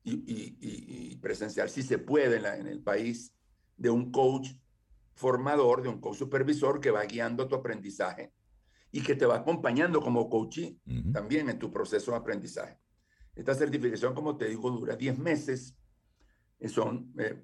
[0.02, 3.34] y, presencial, si se puede, en, el país,
[3.76, 4.52] de un coach
[5.12, 8.32] formador, de un coach supervisor que va guiando tu aprendizaje
[8.90, 10.60] y que te va acompañando como coach
[11.12, 12.78] también en tu proceso de aprendizaje.
[13.34, 15.76] Esta certificación, como te digo, dura 10 meses.
[16.68, 17.42] Son, eh,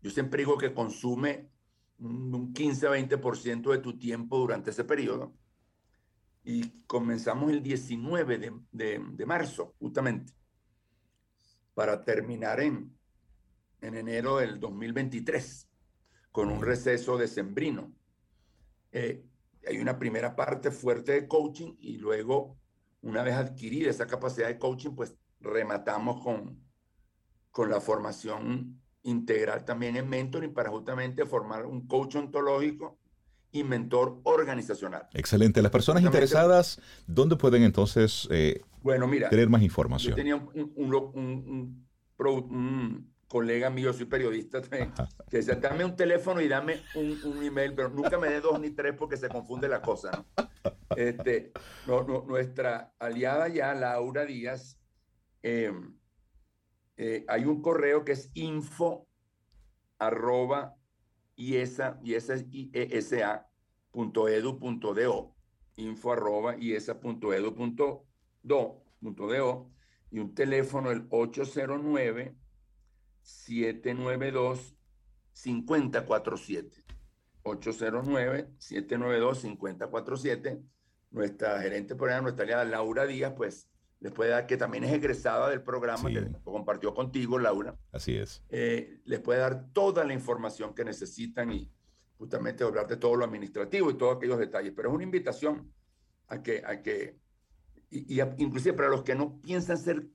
[0.00, 1.50] yo siempre digo que consume
[1.98, 5.36] un 15 a 20% de tu tiempo durante ese periodo.
[6.42, 10.32] Y comenzamos el 19 de, de, de marzo, justamente,
[11.74, 12.96] para terminar en,
[13.80, 15.68] en enero del 2023,
[16.32, 17.94] con un receso decembrino.
[18.92, 19.24] Eh,
[19.66, 22.58] hay una primera parte fuerte de coaching y luego,
[23.04, 26.58] una vez adquirida esa capacidad de coaching, pues rematamos con,
[27.50, 32.98] con la formación integral también en mentoring para justamente formar un coach ontológico
[33.52, 35.06] y mentor organizacional.
[35.12, 35.60] Excelente.
[35.60, 40.12] Las personas interesadas, ¿dónde pueden entonces eh, bueno, mira, tener más información?
[40.12, 41.86] Yo tenía un,
[43.34, 48.16] colega mío, soy periodista, que decía, dame un teléfono y dame un, email, pero nunca
[48.16, 50.24] me dé dos ni tres porque se confunde la cosa.
[50.96, 51.50] Este,
[52.28, 54.78] nuestra aliada ya, Laura Díaz,
[55.42, 55.72] eh,
[56.96, 59.08] eh, hay un correo que es info
[59.98, 60.76] arroba
[61.34, 63.50] iesa, iesa iesa
[63.90, 65.34] punto edu punto do,
[65.74, 68.06] info arroba iesa punto edu punto
[68.44, 69.72] do, punto do,
[70.12, 72.43] y un teléfono el 809
[73.24, 74.76] 792
[75.32, 76.84] 5047
[77.42, 80.62] 809 792 5047
[81.10, 83.68] nuestra gerente por allá, nuestra aliada Laura Díaz, pues
[84.00, 87.76] les puede dar, que también es egresada del programa, que compartió contigo, Laura.
[87.92, 88.42] Así es.
[88.50, 91.70] Eh, les puede dar toda la información que necesitan y
[92.18, 94.72] justamente hablar de todo lo administrativo y todos aquellos detalles.
[94.76, 95.72] Pero es una invitación
[96.26, 97.16] a que, a que
[97.90, 100.08] y, inclusive para los que no piensan ser,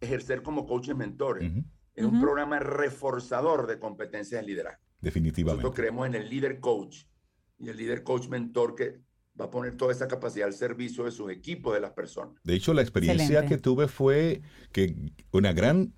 [0.00, 1.52] ejercer como coaches mentores,
[1.98, 4.82] es un programa reforzador de competencias de liderazgo.
[5.00, 5.62] Definitivamente.
[5.62, 7.04] Nosotros creemos en el líder coach
[7.58, 9.00] y el líder coach mentor que
[9.40, 12.34] va a poner toda esa capacidad al servicio de sus equipos, de las personas.
[12.44, 14.42] De hecho, la experiencia que tuve fue
[14.72, 14.96] que
[15.32, 15.92] una gran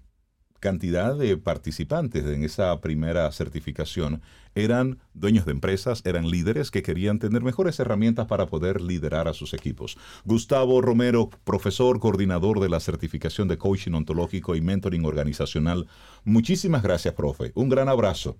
[0.60, 4.22] cantidad de participantes en esa primera certificación
[4.54, 9.32] eran dueños de empresas, eran líderes que querían tener mejores herramientas para poder liderar a
[9.32, 9.96] sus equipos.
[10.24, 15.88] Gustavo Romero, profesor, coordinador de la certificación de coaching ontológico y mentoring organizacional.
[16.24, 17.52] Muchísimas gracias, profe.
[17.54, 18.36] Un gran abrazo.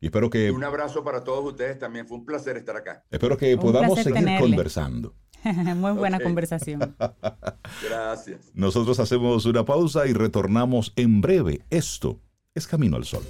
[0.00, 0.50] Y espero que...
[0.50, 2.06] un abrazo para todos ustedes también.
[2.06, 3.04] Fue un placer estar acá.
[3.10, 5.14] Espero que podamos seguir conversando.
[5.76, 6.96] Muy buena conversación.
[7.88, 8.50] Gracias.
[8.54, 11.64] Nosotros hacemos una pausa y retornamos en breve.
[11.70, 12.20] Esto
[12.54, 13.24] es Camino al Sol.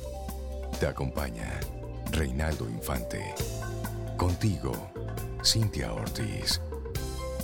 [0.78, 1.60] Te acompaña
[2.12, 3.34] Reinaldo Infante.
[4.16, 4.72] Contigo,
[5.44, 6.60] Cintia Ortiz.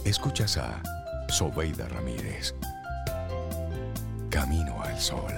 [0.05, 0.83] Escuchas a
[1.29, 2.55] Sobeida Ramírez.
[4.31, 5.33] Camino al Sol.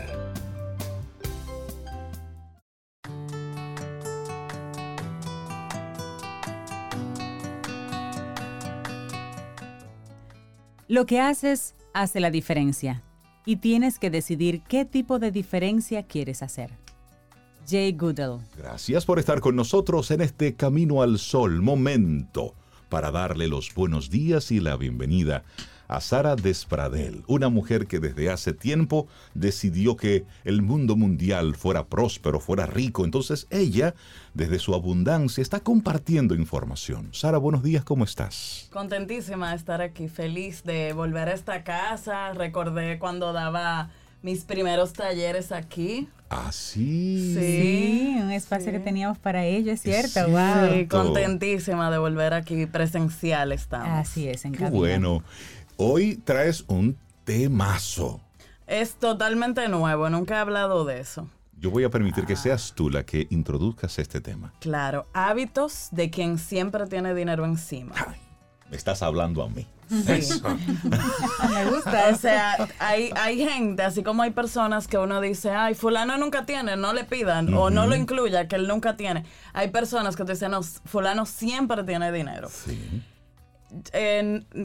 [10.93, 13.03] Lo que haces hace la diferencia
[13.47, 16.77] y tienes que decidir qué tipo de diferencia quieres hacer.
[17.67, 18.43] Jay Goodall.
[18.59, 22.55] Gracias por estar con nosotros en este Camino al Sol momento
[22.91, 25.45] para darle los buenos días y la bienvenida
[25.89, 31.87] a Sara Despradel, una mujer que desde hace tiempo decidió que el mundo mundial fuera
[31.87, 33.05] próspero, fuera rico.
[33.05, 33.95] Entonces ella,
[34.35, 37.09] desde su abundancia, está compartiendo información.
[37.13, 38.69] Sara, buenos días, ¿cómo estás?
[38.73, 42.33] Contentísima de estar aquí, feliz de volver a esta casa.
[42.33, 43.91] Recordé cuando daba
[44.23, 46.09] mis primeros talleres aquí.
[46.31, 47.35] Ah, sí.
[47.35, 50.29] Sí, un espacio que teníamos para ello, es cierto.
[50.29, 50.73] wow.
[50.73, 53.89] Sí, contentísima de volver aquí presencial estamos.
[53.91, 55.23] Así es, en Qué bueno.
[55.85, 58.21] Hoy traes un temazo.
[58.69, 61.27] Es totalmente nuevo, nunca he hablado de eso.
[61.59, 64.53] Yo voy a permitir que seas tú la que introduzcas este tema.
[64.61, 67.97] Claro, hábitos de quien siempre tiene dinero encima.
[68.71, 69.67] me estás hablando a mí.
[69.89, 70.41] Sí.
[71.53, 72.11] me gusta.
[72.13, 76.47] O sea, hay, hay gente, así como hay personas que uno dice, ay, fulano nunca
[76.47, 79.25] tiene, no le pidan, o no lo incluya, que él nunca tiene.
[79.53, 82.49] Hay personas que te dicen, no, fulano siempre tiene dinero.
[82.51, 83.03] Sí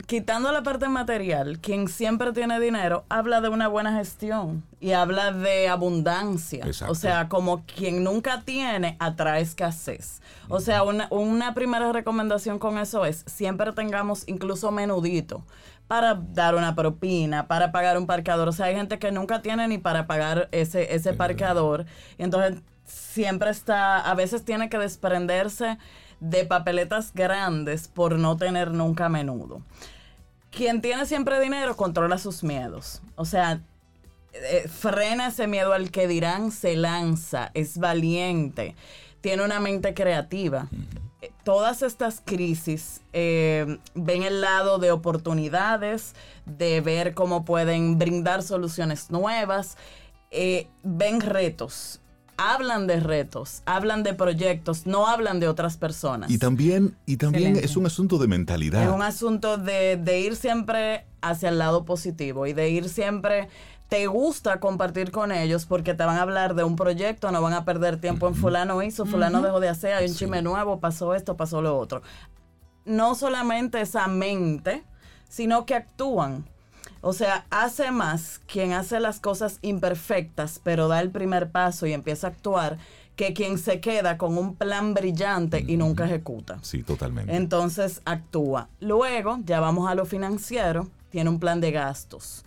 [0.05, 5.31] quitando la parte material, quien siempre tiene dinero habla de una buena gestión y habla
[5.31, 6.65] de abundancia.
[6.88, 10.21] O sea, como quien nunca tiene, atrae escasez.
[10.49, 15.43] O sea, una, una primera recomendación con eso es, siempre tengamos incluso menudito
[15.88, 18.49] para dar una propina, para pagar un parqueador.
[18.49, 21.85] O sea, hay gente que nunca tiene ni para pagar ese, ese parqueador.
[22.17, 25.77] Y entonces siempre está, a veces tiene que desprenderse
[26.19, 29.61] de papeletas grandes por no tener nunca menudo.
[30.52, 33.02] Quien tiene siempre dinero controla sus miedos.
[33.15, 33.61] O sea,
[34.34, 38.76] eh, frena ese miedo al que dirán, se lanza, es valiente,
[39.22, 40.68] tiene una mente creativa.
[41.22, 46.14] Eh, todas estas crisis eh, ven el lado de oportunidades,
[46.45, 49.77] de ver cómo pueden brindar soluciones nuevas,
[50.84, 52.02] ven retos
[52.38, 56.30] hablan de retos, hablan de proyectos, no hablan de otras personas.
[56.30, 58.84] Y también, y también es un asunto de mentalidad.
[58.84, 63.49] Es un asunto de, de ir siempre hacia el lado positivo y de ir siempre
[63.89, 67.53] te gusta compartir con ellos porque te van a hablar de un proyecto, no van
[67.53, 71.15] a perder tiempo en fulano hizo, fulano dejó de hacer, hay un chisme nuevo, pasó
[71.15, 72.01] esto, pasó lo otro.
[72.85, 74.84] No solamente esa mente,
[75.30, 76.49] sino que actúan.
[77.07, 81.93] O sea, hace más quien hace las cosas imperfectas, pero da el primer paso y
[81.93, 82.79] empieza a actuar,
[83.15, 86.59] que quien se queda con un plan brillante y nunca ejecuta.
[86.63, 87.34] Sí, totalmente.
[87.34, 88.67] Entonces actúa.
[88.81, 92.43] Luego, ya vamos a lo financiero, tiene un plan de gastos.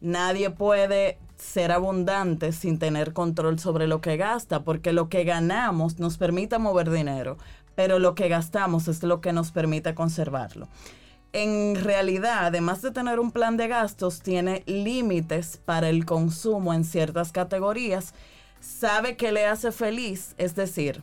[0.00, 5.98] Nadie puede ser abundante sin tener control sobre lo que gasta, porque lo que ganamos
[5.98, 7.36] nos permite mover dinero,
[7.74, 10.68] pero lo que gastamos es lo que nos permite conservarlo
[11.32, 16.84] en realidad, además de tener un plan de gastos, tiene límites para el consumo en
[16.84, 18.14] ciertas categorías,
[18.60, 21.02] sabe que le hace feliz, es decir,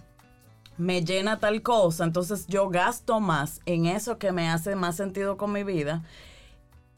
[0.78, 5.38] me llena tal cosa, entonces yo gasto más en eso que me hace más sentido
[5.38, 6.04] con mi vida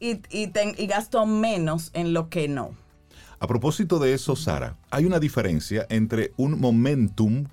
[0.00, 2.70] y, y gasto menos en lo que no.
[3.40, 7.46] A propósito de eso, Sara, hay una diferencia entre un momentum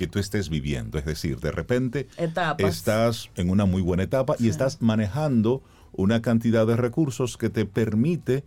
[0.00, 0.98] que tú estés viviendo.
[0.98, 2.08] Es decir, de repente
[2.56, 5.62] estás en una muy buena etapa y estás manejando
[5.92, 8.42] una cantidad de recursos que te permite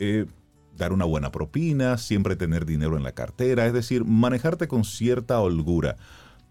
[0.00, 0.26] eh,
[0.76, 5.40] dar una buena propina, siempre tener dinero en la cartera, es decir, manejarte con cierta
[5.40, 5.96] holgura.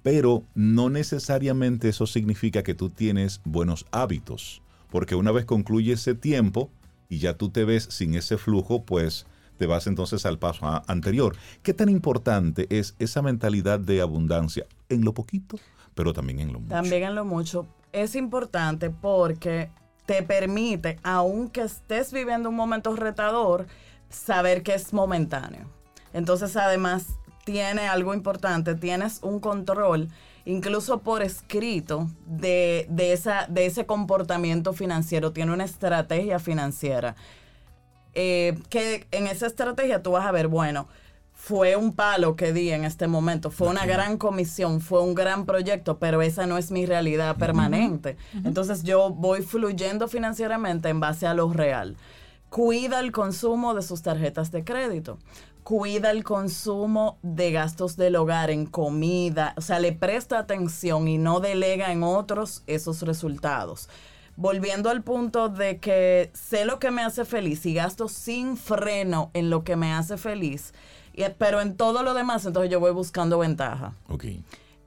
[0.02, 6.16] Pero no necesariamente eso significa que tú tienes buenos hábitos, porque una vez concluye ese
[6.16, 6.72] tiempo
[7.10, 9.28] y ya tú te ves sin ese flujo, pues
[9.60, 11.36] te vas entonces al paso anterior.
[11.62, 15.60] ¿Qué tan importante es esa mentalidad de abundancia en lo poquito,
[15.94, 16.74] pero también en lo mucho?
[16.74, 17.68] También en lo mucho.
[17.92, 19.70] Es importante porque
[20.06, 23.68] te permite, aunque estés viviendo un momento retador,
[24.10, 25.68] saber que es momentáneo.
[26.14, 27.08] Entonces, además,
[27.44, 30.08] tiene algo importante, tienes un control,
[30.46, 37.18] incluso por escrito, de, esa, de ese comportamiento financiero, tiene una estrategia financiera.
[38.14, 40.88] Eh, que en esa estrategia tú vas a ver, bueno,
[41.40, 45.46] fue un palo que di en este momento, fue una gran comisión, fue un gran
[45.46, 48.18] proyecto, pero esa no es mi realidad permanente.
[48.44, 51.96] Entonces yo voy fluyendo financieramente en base a lo real.
[52.50, 55.18] Cuida el consumo de sus tarjetas de crédito.
[55.64, 59.54] Cuida el consumo de gastos del hogar en comida.
[59.56, 63.88] O sea, le presta atención y no delega en otros esos resultados
[64.40, 69.32] volviendo al punto de que sé lo que me hace feliz y gasto sin freno
[69.34, 70.74] en lo que me hace feliz,
[71.38, 73.96] pero en todo lo demás, entonces yo voy buscando ventaja.
[74.08, 74.26] Ok.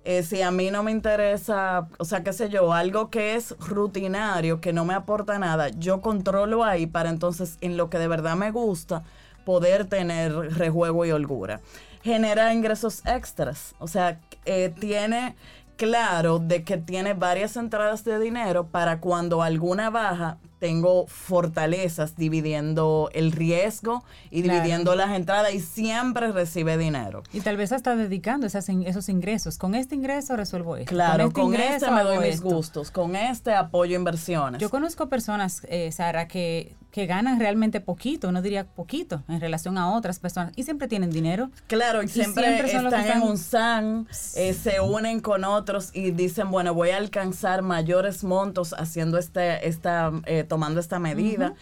[0.05, 3.55] Eh, si a mí no me interesa, o sea, qué sé yo, algo que es
[3.59, 8.09] rutinario, que no me aporta nada, yo controlo ahí para entonces en lo que de
[8.09, 9.05] verdad me gusta
[9.45, 11.61] poder tener rejuego y holgura.
[12.03, 15.37] Genera ingresos extras, o sea, eh, tiene
[15.77, 23.11] claro de que tiene varias entradas de dinero para cuando alguna baja tengo fortalezas dividiendo
[23.15, 27.25] el riesgo y dividiendo las entradas y siempre recibe dinero.
[27.33, 29.59] Y tal vez hasta dedicando esas, esos ingresos.
[29.59, 30.95] Con este ingreso resuelvo esto.
[30.95, 34.61] Claro, con este, este me doy mis gustos, con este apoyo inversiones.
[34.61, 39.79] Yo conozco personas, eh, Sara, que que ganan realmente poquito, no diría poquito, en relación
[39.79, 41.51] a otras personas, y siempre tienen dinero.
[41.67, 44.07] Claro, y siempre, están, en un SAN,
[44.37, 49.67] eh, se unen con otros y dicen, bueno, voy a alcanzar mayores montos haciendo este,
[49.67, 51.55] esta, eh, tomando esta medida.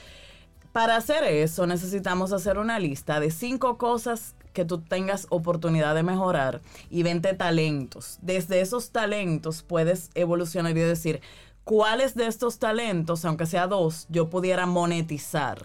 [0.73, 6.03] Para hacer eso necesitamos hacer una lista de cinco cosas que tú tengas oportunidad de
[6.03, 6.61] mejorar
[6.91, 8.19] y 20 talentos.
[8.21, 11.21] Desde esos talentos puedes evolucionar y decir,
[11.63, 15.63] cuáles de estos talentos, aunque sea dos, yo pudiera monetizar.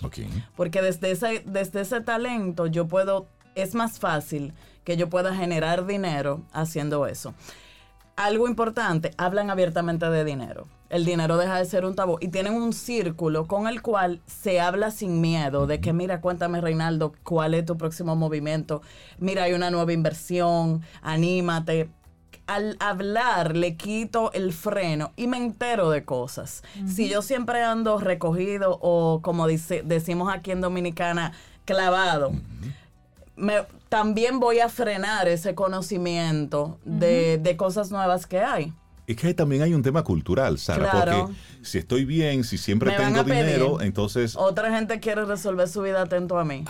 [0.55, 3.25] Porque desde ese, desde ese talento yo puedo,
[3.55, 4.53] es más fácil
[4.83, 7.33] que yo pueda generar dinero haciendo eso.
[8.17, 10.67] Algo importante, hablan abiertamente de dinero.
[10.89, 12.17] El dinero deja de ser un tabú.
[12.21, 16.61] Y tienen un círculo con el cual se habla sin miedo de que, mira, cuéntame,
[16.61, 18.81] Reinaldo, cuál es tu próximo movimiento.
[19.17, 21.89] Mira, hay una nueva inversión, anímate.
[22.47, 26.61] Al hablar le quito el freno y me entero de cosas.
[26.85, 31.31] Si yo siempre ando recogido o como dice, decimos aquí en Dominicana,
[31.65, 32.33] clavado,
[33.35, 38.73] me, también voy a frenar ese conocimiento de, de cosas nuevas que hay.
[39.07, 41.25] Es que también hay un tema cultural, Sara, Claro.
[41.27, 45.81] porque si estoy bien, si siempre Me tengo dinero, entonces Otra gente quiere resolver su
[45.81, 46.65] vida atento a mí.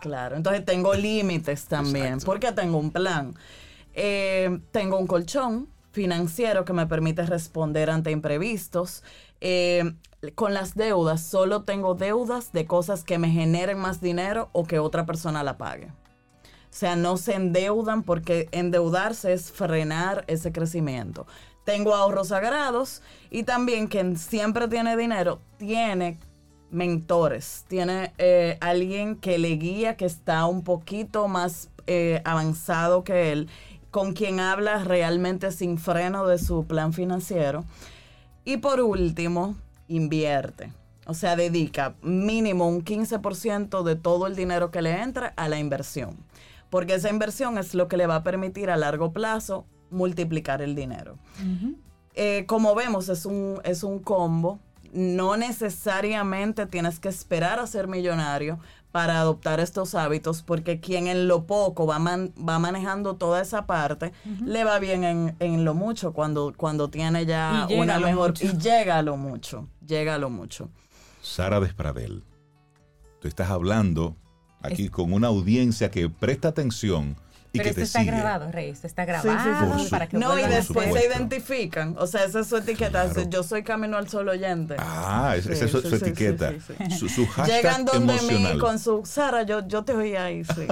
[0.00, 2.26] Claro, entonces tengo límites también, Exacto.
[2.26, 3.34] porque tengo un plan.
[3.94, 9.02] Eh, tengo un colchón financiero que me permite responder ante imprevistos.
[9.40, 9.94] Eh,
[10.36, 14.78] con las deudas, solo tengo deudas de cosas que me generen más dinero o que
[14.78, 15.86] otra persona la pague.
[15.86, 21.26] O sea, no se endeudan porque endeudarse es frenar ese crecimiento.
[21.68, 26.18] Tengo ahorros sagrados y también quien siempre tiene dinero tiene
[26.70, 33.32] mentores, tiene eh, alguien que le guía que está un poquito más eh, avanzado que
[33.32, 33.50] él,
[33.90, 37.66] con quien habla realmente sin freno de su plan financiero.
[38.46, 39.54] Y por último,
[39.88, 40.72] invierte.
[41.04, 45.58] O sea, dedica mínimo un 15% de todo el dinero que le entra a la
[45.58, 46.16] inversión.
[46.70, 50.74] Porque esa inversión es lo que le va a permitir a largo plazo multiplicar el
[50.74, 51.18] dinero.
[52.14, 54.58] Eh, como vemos, es un, es un combo.
[54.92, 58.58] No necesariamente tienes que esperar a ser millonario
[58.90, 63.66] para adoptar estos hábitos, porque quien en lo poco va, man- va manejando toda esa
[63.66, 64.12] parte,
[64.44, 68.30] le va bien en, en lo mucho cuando, cuando tiene ya una mejor...
[68.30, 68.46] mucho.
[68.46, 70.70] Y llega a lo mucho, llega a lo mucho.
[71.20, 72.24] Sara Despradel,
[73.20, 74.16] tú estás hablando
[74.62, 77.16] aquí Es- con una audiencia que presta atención
[77.58, 78.10] y Pero esto está sigue.
[78.12, 78.70] grabado, Rey.
[78.70, 79.86] Esto está Sí, sí, grabado sí.
[79.90, 81.94] para que No, y después se identifican.
[81.98, 83.08] O sea, esa es su etiqueta.
[83.10, 83.28] Claro.
[83.30, 84.76] Yo soy Camino al Sol oyente.
[84.78, 86.52] Ah, es- Sí, esa es su, sí, su sí, etiqueta.
[86.52, 88.54] sí, sí, Su, su hashtag Llegan donde emocional.
[88.54, 90.66] mí con su Sara, yo, yo te oí ahí, sí.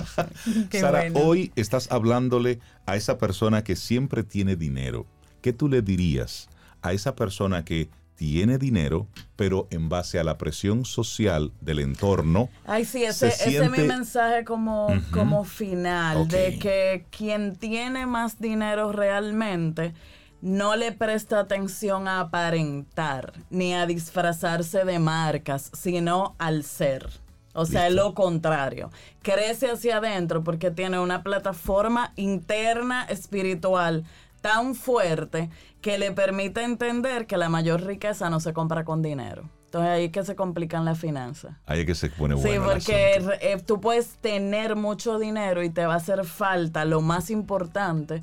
[0.45, 0.67] sí.
[0.71, 1.21] Qué Sara, bueno.
[1.21, 5.07] hoy estás hablándole a esa persona que siempre tiene dinero.
[5.43, 6.49] ¿Qué tú le dirías
[6.83, 9.07] a esa persona que tiene dinero,
[9.37, 12.49] pero en base a la presión social del entorno?
[12.67, 18.41] Ay, sí, Se ese, es mi mensaje como, como final, de que quien tiene más
[18.41, 19.95] dinero realmente
[20.41, 27.09] no le presta atención a aparentar ni a disfrazarse de marcas, sino al ser.
[27.57, 28.91] O sea, es lo contrario.
[29.23, 34.05] Crece hacia adentro porque tiene una plataforma interna espiritual
[34.47, 35.51] tan fuerte
[35.81, 39.51] que le permite entender que la mayor riqueza no se compra con dinero.
[39.65, 41.57] Entonces ahí es que se complican las finanzas.
[41.67, 42.55] Ahí es que se pone Sí, bueno.
[42.57, 47.01] el porque eh, tú puedes tener mucho dinero y te va a hacer falta lo
[47.01, 48.23] más importante,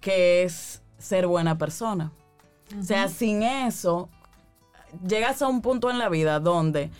[0.00, 2.12] que es ser buena persona.
[2.78, 4.08] O sea, sin eso,
[5.06, 6.90] llegas a un punto en la vida donde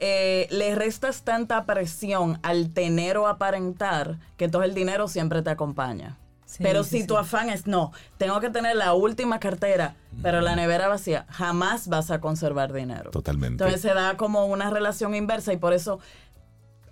[0.00, 5.50] eh, le restas tanta presión al tener o aparentar que entonces el dinero siempre te
[5.50, 6.16] acompaña.
[6.56, 7.06] Sí, pero sí, si sí.
[7.06, 11.88] tu afán es, no, tengo que tener la última cartera, pero la nevera vacía, jamás
[11.88, 13.10] vas a conservar dinero.
[13.10, 13.62] Totalmente.
[13.62, 16.00] Entonces se da como una relación inversa y por eso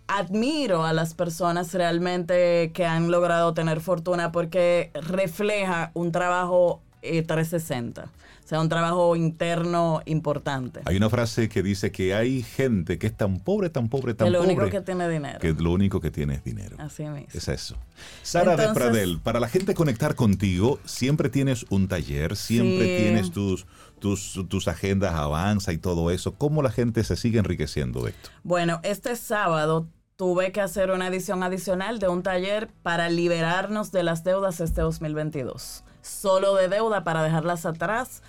[0.06, 7.22] admiro a las personas realmente que han logrado tener fortuna porque refleja un trabajo eh,
[7.22, 8.08] 360,
[8.44, 10.80] o sea, un trabajo interno importante.
[10.84, 14.26] Hay una frase que dice que hay gente que es tan pobre, tan pobre, tan
[14.26, 15.38] Que lo pobre, único que tiene dinero.
[15.40, 16.76] que lo único que tiene es dinero.
[16.78, 17.28] Así mismo.
[17.32, 17.76] Es eso.
[18.22, 23.02] Sara Entonces- Despradel, para la gente conectar contigo, siempre tienes un taller, siempre Sí.
[23.04, 23.66] tienes tus,
[23.98, 26.34] tus, tus agendas avanza y todo eso.
[26.34, 28.28] ¿Cómo la gente se sigue enriqueciendo de esto?
[28.42, 34.02] Bueno, este sábado tuve que hacer una edición adicional de un taller para liberarnos de
[34.02, 35.82] las deudas este 2022.
[36.04, 38.22] Solo de deuda para dejarlas atrás.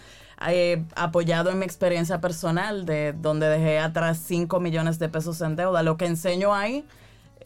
[0.47, 5.55] eh, apoyado en mi experiencia personal, de donde dejé atrás 5 millones de pesos en
[5.55, 5.83] deuda.
[5.83, 6.85] Lo que enseño ahí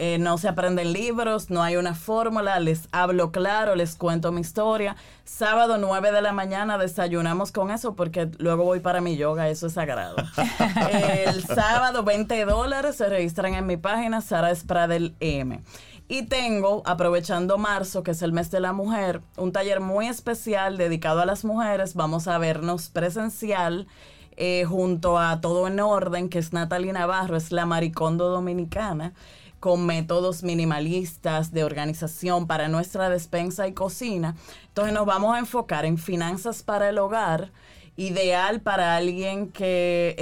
[0.01, 4.39] eh, no se aprenden libros, no hay una fórmula, les hablo claro, les cuento mi
[4.39, 4.95] historia.
[5.25, 9.67] Sábado 9 de la mañana desayunamos con eso porque luego voy para mi yoga, eso
[9.67, 10.15] es sagrado.
[11.27, 15.61] El sábado 20 dólares se registran en mi página Sara Spradel M.
[16.11, 20.75] Y tengo, aprovechando marzo, que es el mes de la mujer, un taller muy especial
[20.75, 21.93] dedicado a las mujeres.
[21.93, 23.85] Vamos a vernos presencial
[24.35, 29.13] eh, junto a Todo en Orden, que es Natalie Navarro, es la maricondo dominicana,
[29.59, 34.35] con métodos minimalistas de organización para nuestra despensa y cocina.
[34.69, 37.51] Entonces nos vamos a enfocar en finanzas para el hogar,
[37.97, 40.15] ideal para alguien que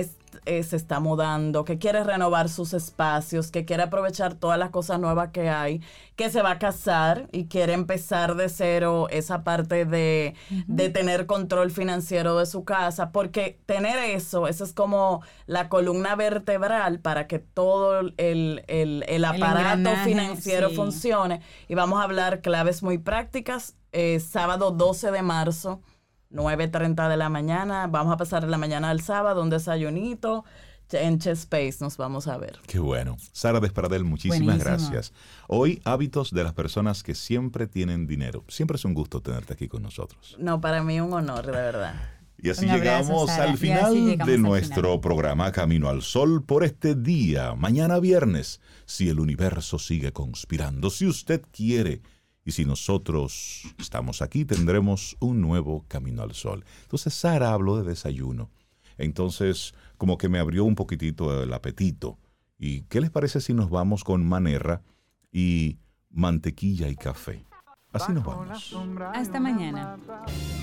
[0.47, 4.99] eh, se está mudando, que quiere renovar sus espacios, que quiere aprovechar todas las cosas
[4.99, 5.81] nuevas que hay,
[6.15, 10.33] que se va a casar y quiere empezar de cero esa parte de,
[10.67, 16.15] de tener control financiero de su casa, porque tener eso, eso es como la columna
[16.15, 20.75] vertebral para que todo el, el, el aparato financiero sí.
[20.75, 21.41] funcione.
[21.67, 23.75] Y vamos a hablar claves muy prácticas.
[23.91, 25.81] eh, sábado 12 de marzo,
[26.31, 27.87] 9.30 de la mañana.
[27.87, 30.43] Vamos a pasar la mañana del sábado, un desayunito.
[30.91, 32.59] En Chess Space nos vamos a ver.
[32.65, 33.17] Qué bueno.
[33.33, 34.69] Sara Desparadel, muchísimas Buenísimo.
[34.89, 35.13] gracias.
[35.49, 38.45] Hoy, hábitos de las personas que siempre tienen dinero.
[38.47, 40.37] Siempre es un gusto tenerte aquí con nosotros.
[40.39, 41.95] No, para mí un honor, de verdad.
[42.37, 43.43] Y así abrazo, llegamos Sara.
[43.45, 44.99] al Y así final llegamos de al nuestro final.
[45.01, 51.05] programa Camino al Sol por este día, mañana viernes, si el universo sigue conspirando, si
[51.07, 52.01] usted quiere.
[52.47, 56.63] Y si nosotros estamos aquí, tendremos un nuevo Camino al Sol.
[56.83, 58.49] Entonces, Sara habló de desayuno.
[58.97, 62.17] Entonces, como que me abrió un poquitito el apetito.
[62.57, 64.81] ¿Y qué les parece si nos vamos con manerra
[65.29, 65.79] y
[66.09, 67.43] mantequilla y café?
[67.91, 68.73] Así nos vamos.
[69.13, 69.97] Hasta mañana.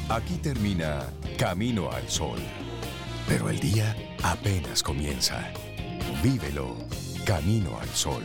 [0.08, 1.06] Aquí termina
[1.36, 2.38] Camino al Sol.
[3.28, 5.52] Pero el día apenas comienza.
[6.22, 6.76] Vívelo
[7.26, 8.24] Camino al Sol.